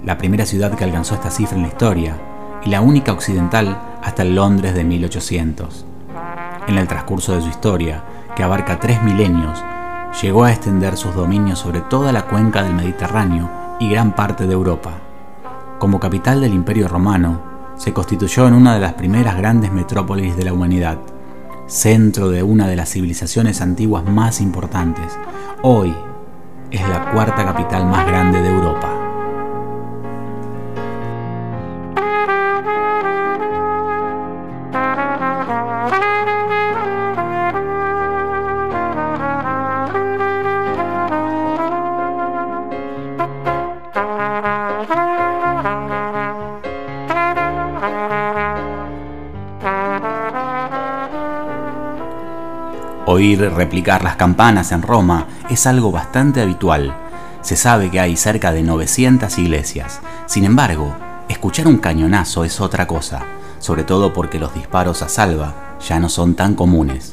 La 0.05 0.17
primera 0.17 0.45
ciudad 0.45 0.73
que 0.73 0.85
alcanzó 0.85 1.15
esta 1.15 1.29
cifra 1.29 1.57
en 1.57 1.63
la 1.63 1.69
historia 1.69 2.15
y 2.63 2.69
la 2.69 2.79
única 2.79 3.11
occidental 3.11 3.77
hasta 4.01 4.21
el 4.21 4.33
Londres 4.33 4.73
de 4.73 4.85
1800. 4.85 5.85
En 6.67 6.77
el 6.77 6.87
transcurso 6.87 7.35
de 7.35 7.41
su 7.41 7.49
historia, 7.49 8.03
que 8.35 8.43
abarca 8.43 8.79
tres 8.79 9.03
milenios, 9.03 9.61
llegó 10.21 10.45
a 10.45 10.51
extender 10.51 10.95
sus 10.95 11.13
dominios 11.13 11.59
sobre 11.59 11.81
toda 11.81 12.13
la 12.13 12.23
cuenca 12.23 12.63
del 12.63 12.73
Mediterráneo 12.73 13.49
y 13.79 13.89
gran 13.89 14.15
parte 14.15 14.47
de 14.47 14.53
Europa. 14.53 15.10
Como 15.81 15.99
capital 15.99 16.41
del 16.41 16.53
Imperio 16.53 16.87
Romano, 16.87 17.41
se 17.75 17.91
constituyó 17.91 18.47
en 18.47 18.53
una 18.53 18.75
de 18.75 18.79
las 18.79 18.93
primeras 18.93 19.35
grandes 19.35 19.71
metrópolis 19.71 20.37
de 20.37 20.45
la 20.45 20.53
humanidad, 20.53 20.99
centro 21.65 22.29
de 22.29 22.43
una 22.43 22.67
de 22.67 22.75
las 22.75 22.91
civilizaciones 22.91 23.61
antiguas 23.61 24.05
más 24.05 24.41
importantes. 24.41 25.17
Hoy 25.63 25.91
es 26.69 26.87
la 26.87 27.09
cuarta 27.11 27.43
capital 27.43 27.87
más 27.87 28.05
grande 28.05 28.43
de 28.43 28.49
Europa. 28.49 29.00
Oír 53.11 53.41
replicar 53.41 54.05
las 54.05 54.15
campanas 54.15 54.71
en 54.71 54.81
Roma 54.81 55.27
es 55.49 55.67
algo 55.67 55.91
bastante 55.91 56.41
habitual. 56.41 56.95
Se 57.41 57.57
sabe 57.57 57.91
que 57.91 57.99
hay 57.99 58.15
cerca 58.15 58.53
de 58.53 58.63
900 58.63 59.37
iglesias. 59.37 59.99
Sin 60.27 60.45
embargo, 60.45 60.95
escuchar 61.27 61.67
un 61.67 61.79
cañonazo 61.79 62.45
es 62.45 62.61
otra 62.61 62.87
cosa, 62.87 63.23
sobre 63.59 63.83
todo 63.83 64.13
porque 64.13 64.39
los 64.39 64.53
disparos 64.53 65.01
a 65.01 65.09
salva 65.09 65.75
ya 65.85 65.99
no 65.99 66.07
son 66.07 66.35
tan 66.35 66.55
comunes. 66.55 67.11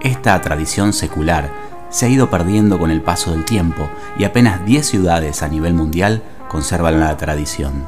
Esta 0.00 0.40
tradición 0.40 0.92
secular 0.92 1.52
se 1.88 2.06
ha 2.06 2.08
ido 2.08 2.28
perdiendo 2.30 2.76
con 2.76 2.90
el 2.90 3.00
paso 3.00 3.30
del 3.30 3.44
tiempo 3.44 3.88
y 4.18 4.24
apenas 4.24 4.66
10 4.66 4.88
ciudades 4.88 5.44
a 5.44 5.48
nivel 5.48 5.72
mundial 5.72 6.24
conservan 6.48 6.98
la 6.98 7.16
tradición. 7.16 7.86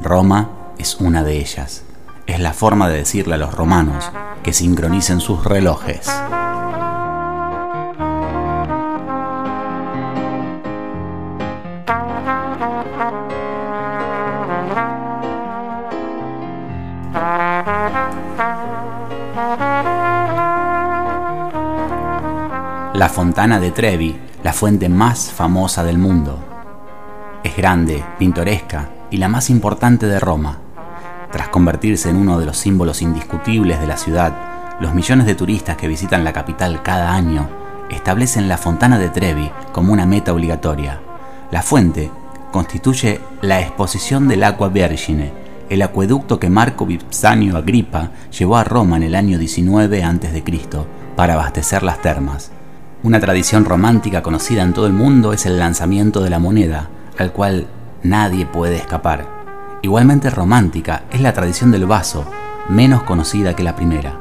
Roma 0.00 0.50
es 0.78 0.94
una 1.00 1.24
de 1.24 1.38
ellas. 1.38 1.82
Es 2.28 2.38
la 2.38 2.52
forma 2.52 2.88
de 2.88 2.98
decirle 2.98 3.34
a 3.34 3.38
los 3.38 3.52
romanos 3.52 4.08
que 4.44 4.52
sincronicen 4.52 5.18
sus 5.18 5.44
relojes. 5.44 6.08
La 23.02 23.08
Fontana 23.08 23.58
de 23.58 23.72
Trevi, 23.72 24.16
la 24.44 24.52
fuente 24.52 24.88
más 24.88 25.32
famosa 25.32 25.82
del 25.82 25.98
mundo. 25.98 26.38
Es 27.42 27.56
grande, 27.56 28.04
pintoresca 28.16 28.90
y 29.10 29.16
la 29.16 29.28
más 29.28 29.50
importante 29.50 30.06
de 30.06 30.20
Roma. 30.20 30.60
Tras 31.32 31.48
convertirse 31.48 32.10
en 32.10 32.16
uno 32.16 32.38
de 32.38 32.46
los 32.46 32.58
símbolos 32.58 33.02
indiscutibles 33.02 33.80
de 33.80 33.88
la 33.88 33.96
ciudad, 33.96 34.76
los 34.78 34.94
millones 34.94 35.26
de 35.26 35.34
turistas 35.34 35.76
que 35.76 35.88
visitan 35.88 36.22
la 36.22 36.32
capital 36.32 36.80
cada 36.84 37.12
año 37.12 37.48
establecen 37.90 38.46
la 38.46 38.56
Fontana 38.56 39.00
de 39.00 39.08
Trevi 39.08 39.50
como 39.72 39.92
una 39.92 40.06
meta 40.06 40.32
obligatoria. 40.32 41.00
La 41.50 41.62
fuente 41.62 42.08
constituye 42.52 43.20
la 43.40 43.60
exposición 43.60 44.28
del 44.28 44.44
Aqua 44.44 44.68
Vergine, 44.68 45.32
el 45.70 45.82
acueducto 45.82 46.38
que 46.38 46.50
Marco 46.50 46.86
Vipsanio 46.86 47.56
Agripa 47.56 48.10
llevó 48.30 48.58
a 48.58 48.62
Roma 48.62 48.96
en 48.96 49.02
el 49.02 49.16
año 49.16 49.38
19 49.38 50.04
a.C. 50.04 50.44
para 51.16 51.34
abastecer 51.34 51.82
las 51.82 52.00
termas. 52.00 52.52
Una 53.04 53.18
tradición 53.18 53.64
romántica 53.64 54.22
conocida 54.22 54.62
en 54.62 54.72
todo 54.72 54.86
el 54.86 54.92
mundo 54.92 55.32
es 55.32 55.44
el 55.44 55.58
lanzamiento 55.58 56.22
de 56.22 56.30
la 56.30 56.38
moneda, 56.38 56.88
al 57.18 57.32
cual 57.32 57.66
nadie 58.04 58.46
puede 58.46 58.76
escapar. 58.76 59.26
Igualmente 59.82 60.30
romántica 60.30 61.02
es 61.10 61.20
la 61.20 61.32
tradición 61.32 61.72
del 61.72 61.86
vaso, 61.86 62.24
menos 62.68 63.02
conocida 63.02 63.56
que 63.56 63.64
la 63.64 63.74
primera. 63.74 64.16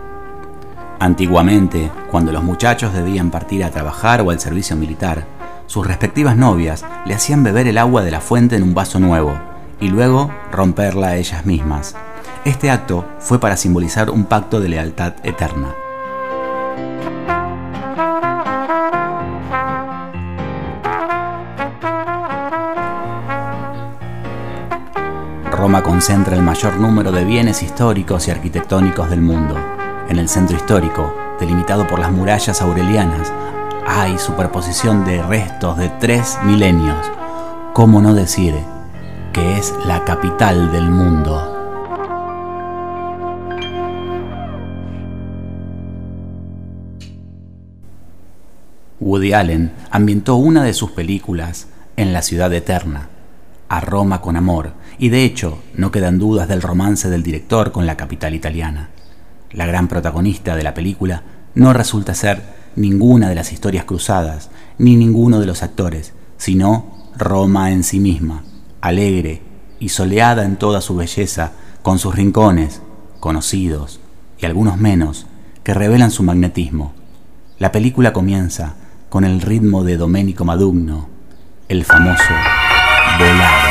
Antiguamente, 0.97 1.91
cuando 2.09 2.31
los 2.31 2.43
muchachos 2.43 2.91
debían 2.91 3.29
partir 3.29 3.63
a 3.63 3.69
trabajar 3.69 4.21
o 4.21 4.31
al 4.31 4.39
servicio 4.39 4.75
militar, 4.75 5.25
sus 5.67 5.85
respectivas 5.85 6.35
novias 6.35 6.83
le 7.05 7.13
hacían 7.13 7.43
beber 7.43 7.67
el 7.67 7.77
agua 7.77 8.01
de 8.01 8.09
la 8.09 8.19
fuente 8.19 8.55
en 8.55 8.63
un 8.63 8.73
vaso 8.73 8.99
nuevo 8.99 9.37
y 9.79 9.89
luego 9.89 10.31
romperla 10.51 11.09
a 11.09 11.15
ellas 11.17 11.45
mismas. 11.45 11.95
Este 12.45 12.71
acto 12.71 13.05
fue 13.19 13.39
para 13.39 13.57
simbolizar 13.57 14.09
un 14.09 14.25
pacto 14.25 14.59
de 14.59 14.69
lealtad 14.69 15.13
eterna. 15.23 15.75
Roma 25.61 25.83
concentra 25.83 26.35
el 26.35 26.41
mayor 26.41 26.77
número 26.77 27.11
de 27.11 27.23
bienes 27.23 27.61
históricos 27.61 28.27
y 28.27 28.31
arquitectónicos 28.31 29.11
del 29.11 29.21
mundo. 29.21 29.55
En 30.09 30.17
el 30.17 30.27
centro 30.27 30.57
histórico, 30.57 31.15
delimitado 31.39 31.85
por 31.85 31.99
las 31.99 32.11
murallas 32.11 32.63
aurelianas, 32.63 33.31
hay 33.85 34.17
superposición 34.17 35.05
de 35.05 35.21
restos 35.21 35.77
de 35.77 35.89
tres 35.99 36.39
milenios. 36.45 36.97
¿Cómo 37.75 38.01
no 38.01 38.15
decir 38.15 38.55
que 39.33 39.59
es 39.59 39.71
la 39.85 40.03
capital 40.03 40.71
del 40.71 40.89
mundo? 40.89 41.39
Woody 48.99 49.33
Allen 49.33 49.71
ambientó 49.91 50.37
una 50.37 50.63
de 50.63 50.73
sus 50.73 50.89
películas 50.89 51.67
en 51.97 52.13
la 52.13 52.23
ciudad 52.23 52.51
eterna, 52.51 53.09
a 53.69 53.79
Roma 53.79 54.21
con 54.21 54.37
amor, 54.37 54.80
y 54.97 55.09
de 55.09 55.23
hecho 55.23 55.59
no 55.75 55.91
quedan 55.91 56.19
dudas 56.19 56.47
del 56.47 56.61
romance 56.61 57.09
del 57.09 57.23
director 57.23 57.71
con 57.71 57.85
la 57.85 57.97
capital 57.97 58.35
italiana. 58.35 58.89
La 59.51 59.65
gran 59.65 59.87
protagonista 59.87 60.55
de 60.55 60.63
la 60.63 60.73
película 60.73 61.23
no 61.55 61.73
resulta 61.73 62.13
ser 62.13 62.41
ninguna 62.75 63.29
de 63.29 63.35
las 63.35 63.51
historias 63.51 63.85
cruzadas, 63.85 64.49
ni 64.77 64.95
ninguno 64.95 65.39
de 65.39 65.45
los 65.45 65.63
actores, 65.63 66.13
sino 66.37 67.11
Roma 67.17 67.71
en 67.71 67.83
sí 67.83 67.99
misma, 67.99 68.43
alegre 68.79 69.41
y 69.79 69.89
soleada 69.89 70.45
en 70.45 70.55
toda 70.55 70.81
su 70.81 70.95
belleza, 70.95 71.51
con 71.81 71.99
sus 71.99 72.15
rincones, 72.15 72.81
conocidos, 73.19 73.99
y 74.39 74.45
algunos 74.45 74.77
menos, 74.77 75.25
que 75.63 75.73
revelan 75.73 76.11
su 76.11 76.23
magnetismo. 76.23 76.93
La 77.59 77.71
película 77.71 78.13
comienza 78.13 78.75
con 79.09 79.25
el 79.25 79.41
ritmo 79.41 79.83
de 79.83 79.97
Domenico 79.97 80.45
Madugno, 80.45 81.09
el 81.67 81.83
famoso 81.83 82.33
Volare. 83.19 83.70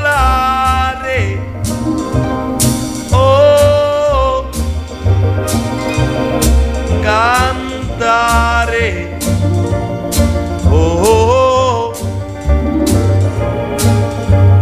volare. 0.00 1.38
Oh, 3.10 4.48
cantare. 7.02 8.38
Oh, 10.68 11.92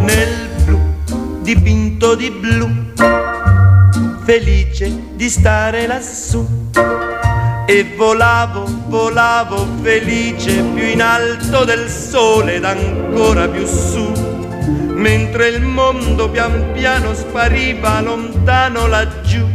nel 0.01 0.49
blu 0.65 0.79
dipinto 1.43 2.15
di 2.15 2.31
blu, 2.31 2.69
felice 4.25 4.93
di 5.15 5.29
stare 5.29 5.87
lassù. 5.87 6.47
e 7.71 7.85
volavo, 7.99 8.65
volavo 8.87 9.67
felice 9.83 10.63
più 10.63 10.87
in 10.87 11.03
alto 11.03 11.65
del 11.67 11.91
sole 11.91 12.55
ed 12.55 12.65
ancora 12.65 13.47
più 13.47 13.67
su, 13.67 14.11
mentre 14.99 15.49
il 15.49 15.63
mondo 15.63 16.29
pian 16.29 16.73
piano 16.73 17.15
spariva 17.15 18.01
lontano 18.01 18.87
laggiù. 18.89 19.47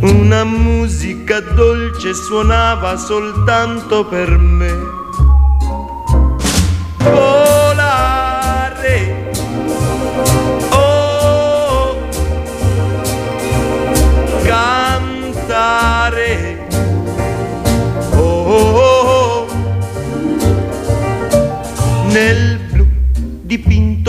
Una 0.00 0.44
musica 0.44 1.40
dolce 1.40 2.14
suonava 2.14 2.96
soltanto 2.96 4.04
per 4.06 4.36
me. 4.36 4.89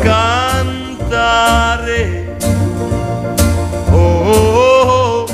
cantare, 0.00 1.56
oh, 3.90 5.26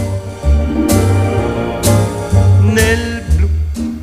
nel 2.61 3.23
blu 3.35 3.49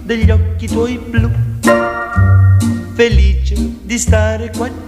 degli 0.03 0.31
occhi 0.31 0.67
tuoi 0.67 0.97
blu, 0.97 1.29
felice 2.95 3.55
di 3.83 3.97
stare 3.97 4.49
qua 4.55 4.87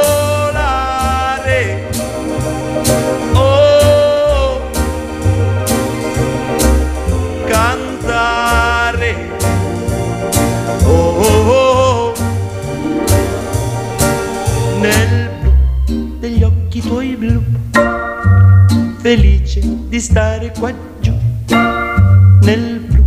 felice 19.01 19.61
di 19.63 19.99
stare 19.99 20.53
qua 20.59 20.71
giù, 20.99 21.11
nel 22.43 22.79
blu 22.81 23.03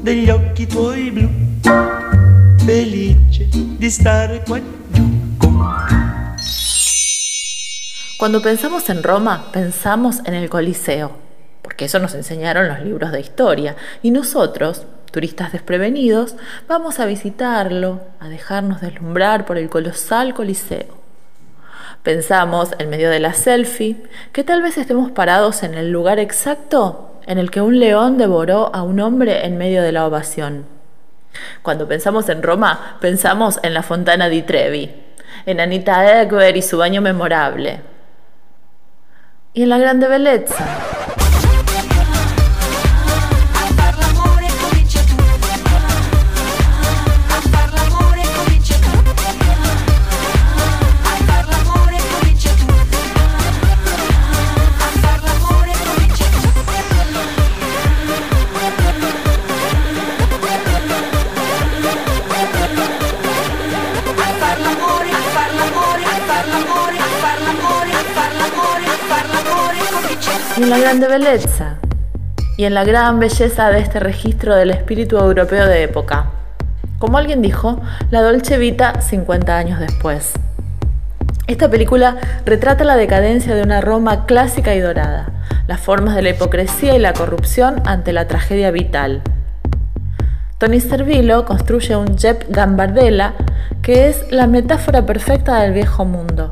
degli 0.00 0.30
occhi 0.30 0.68
tuoi 0.68 1.10
blu, 1.10 1.28
felice 2.64 3.48
di 3.50 3.90
stare 3.90 4.44
qua 4.46 4.60
giù. 4.92 5.02
Cuando 8.18 8.40
pensamos 8.40 8.88
en 8.88 9.02
Roma, 9.02 9.50
pensamos 9.50 10.20
en 10.26 10.34
el 10.34 10.48
Coliseo, 10.48 11.10
porque 11.60 11.86
eso 11.86 11.98
nos 11.98 12.14
enseñaron 12.14 12.68
los 12.68 12.78
libros 12.78 13.10
de 13.10 13.18
historia, 13.18 13.74
y 14.00 14.12
nosotros, 14.12 14.86
turistas 15.10 15.50
desprevenidos, 15.50 16.36
vamos 16.68 17.00
a 17.00 17.06
visitarlo, 17.06 18.00
a 18.20 18.28
dejarnos 18.28 18.80
deslumbrar 18.80 19.44
por 19.44 19.58
el 19.58 19.68
colosal 19.68 20.34
Coliseo. 20.34 21.01
Pensamos, 22.02 22.74
en 22.78 22.90
medio 22.90 23.10
de 23.10 23.20
la 23.20 23.32
selfie, 23.32 23.96
que 24.32 24.44
tal 24.44 24.62
vez 24.62 24.76
estemos 24.76 25.10
parados 25.10 25.62
en 25.62 25.74
el 25.74 25.90
lugar 25.90 26.18
exacto 26.18 27.08
en 27.26 27.38
el 27.38 27.50
que 27.50 27.60
un 27.60 27.78
león 27.78 28.18
devoró 28.18 28.74
a 28.74 28.82
un 28.82 29.00
hombre 29.00 29.46
en 29.46 29.58
medio 29.58 29.82
de 29.82 29.92
la 29.92 30.06
ovación. 30.06 30.66
Cuando 31.62 31.88
pensamos 31.88 32.28
en 32.28 32.42
Roma, 32.42 32.98
pensamos 33.00 33.58
en 33.62 33.74
la 33.74 33.82
Fontana 33.82 34.28
di 34.28 34.42
Trevi, 34.42 34.90
en 35.46 35.60
Anita 35.60 36.20
Ekberg 36.20 36.56
y 36.56 36.62
su 36.62 36.78
baño 36.78 37.00
memorable, 37.00 37.80
y 39.54 39.62
en 39.62 39.68
la 39.68 39.78
grande 39.78 40.08
bellezza. 40.08 41.01
Grande 70.98 71.08
belleza 71.08 71.78
y 72.58 72.64
en 72.64 72.74
la 72.74 72.84
gran 72.84 73.18
belleza 73.18 73.70
de 73.70 73.78
este 73.78 73.98
registro 73.98 74.54
del 74.54 74.68
espíritu 74.68 75.16
europeo 75.16 75.66
de 75.66 75.84
época. 75.84 76.26
Como 76.98 77.16
alguien 77.16 77.40
dijo, 77.40 77.80
la 78.10 78.20
Dolce 78.20 78.58
Vita 78.58 79.00
50 79.00 79.56
años 79.56 79.80
después. 79.80 80.32
Esta 81.46 81.70
película 81.70 82.18
retrata 82.44 82.84
la 82.84 82.96
decadencia 82.96 83.54
de 83.54 83.62
una 83.62 83.80
Roma 83.80 84.26
clásica 84.26 84.74
y 84.74 84.80
dorada, 84.80 85.30
las 85.66 85.80
formas 85.80 86.14
de 86.14 86.20
la 86.20 86.30
hipocresía 86.30 86.94
y 86.94 86.98
la 86.98 87.14
corrupción 87.14 87.80
ante 87.86 88.12
la 88.12 88.28
tragedia 88.28 88.70
vital. 88.70 89.22
Tony 90.58 90.78
Servillo 90.80 91.46
construye 91.46 91.96
un 91.96 92.18
Jep 92.18 92.44
Gambardella 92.50 93.32
que 93.80 94.10
es 94.10 94.30
la 94.30 94.46
metáfora 94.46 95.06
perfecta 95.06 95.58
del 95.62 95.72
viejo 95.72 96.04
mundo, 96.04 96.50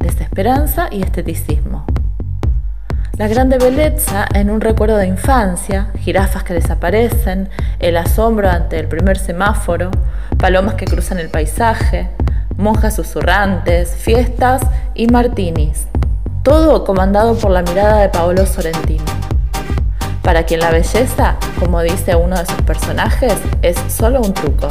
desesperanza 0.00 0.88
y 0.90 1.02
esteticismo. 1.02 1.86
La 3.18 3.26
grande 3.26 3.58
belleza 3.58 4.26
en 4.32 4.48
un 4.48 4.60
recuerdo 4.60 4.96
de 4.96 5.08
infancia, 5.08 5.90
jirafas 5.98 6.44
que 6.44 6.54
desaparecen, 6.54 7.48
el 7.80 7.96
asombro 7.96 8.48
ante 8.48 8.78
el 8.78 8.86
primer 8.86 9.18
semáforo, 9.18 9.90
palomas 10.38 10.76
que 10.76 10.84
cruzan 10.84 11.18
el 11.18 11.28
paisaje, 11.28 12.10
monjas 12.56 12.94
susurrantes, 12.94 13.90
fiestas 13.90 14.62
y 14.94 15.08
martinis. 15.08 15.88
Todo 16.44 16.84
comandado 16.84 17.36
por 17.36 17.50
la 17.50 17.62
mirada 17.62 18.02
de 18.02 18.08
Paolo 18.08 18.46
Sorrentino. 18.46 19.02
Para 20.22 20.44
quien 20.44 20.60
la 20.60 20.70
belleza, 20.70 21.38
como 21.58 21.82
dice 21.82 22.14
uno 22.14 22.38
de 22.38 22.46
sus 22.46 22.62
personajes, 22.62 23.34
es 23.62 23.76
solo 23.88 24.20
un 24.20 24.32
truco. 24.32 24.68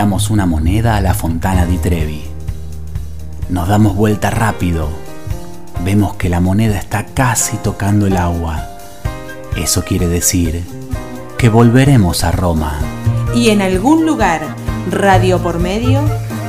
Tiramos 0.00 0.30
una 0.30 0.46
moneda 0.46 0.96
a 0.96 1.02
la 1.02 1.12
fontana 1.12 1.66
di 1.66 1.76
Trevi. 1.76 2.22
Nos 3.50 3.68
damos 3.68 3.94
vuelta 3.94 4.30
rápido. 4.30 4.88
Vemos 5.84 6.14
que 6.14 6.30
la 6.30 6.40
moneda 6.40 6.78
está 6.78 7.04
casi 7.04 7.58
tocando 7.58 8.06
el 8.06 8.16
agua. 8.16 8.66
Eso 9.58 9.84
quiere 9.84 10.08
decir 10.08 10.64
que 11.36 11.50
volveremos 11.50 12.24
a 12.24 12.32
Roma. 12.32 12.78
Y 13.34 13.50
en 13.50 13.60
algún 13.60 14.06
lugar, 14.06 14.40
radio 14.90 15.38
por 15.38 15.58
medio, 15.58 16.00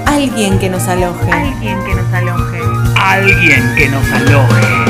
alguien 0.05 0.57
que 0.57 0.69
nos 0.69 0.87
aloje. 0.87 1.29
Alguien 1.29 1.77
que 1.83 1.93
nos 1.93 2.13
aloje. 2.13 2.59
Alguien 2.95 3.75
que 3.75 3.89
nos 3.89 4.11
aloje. 4.13 4.80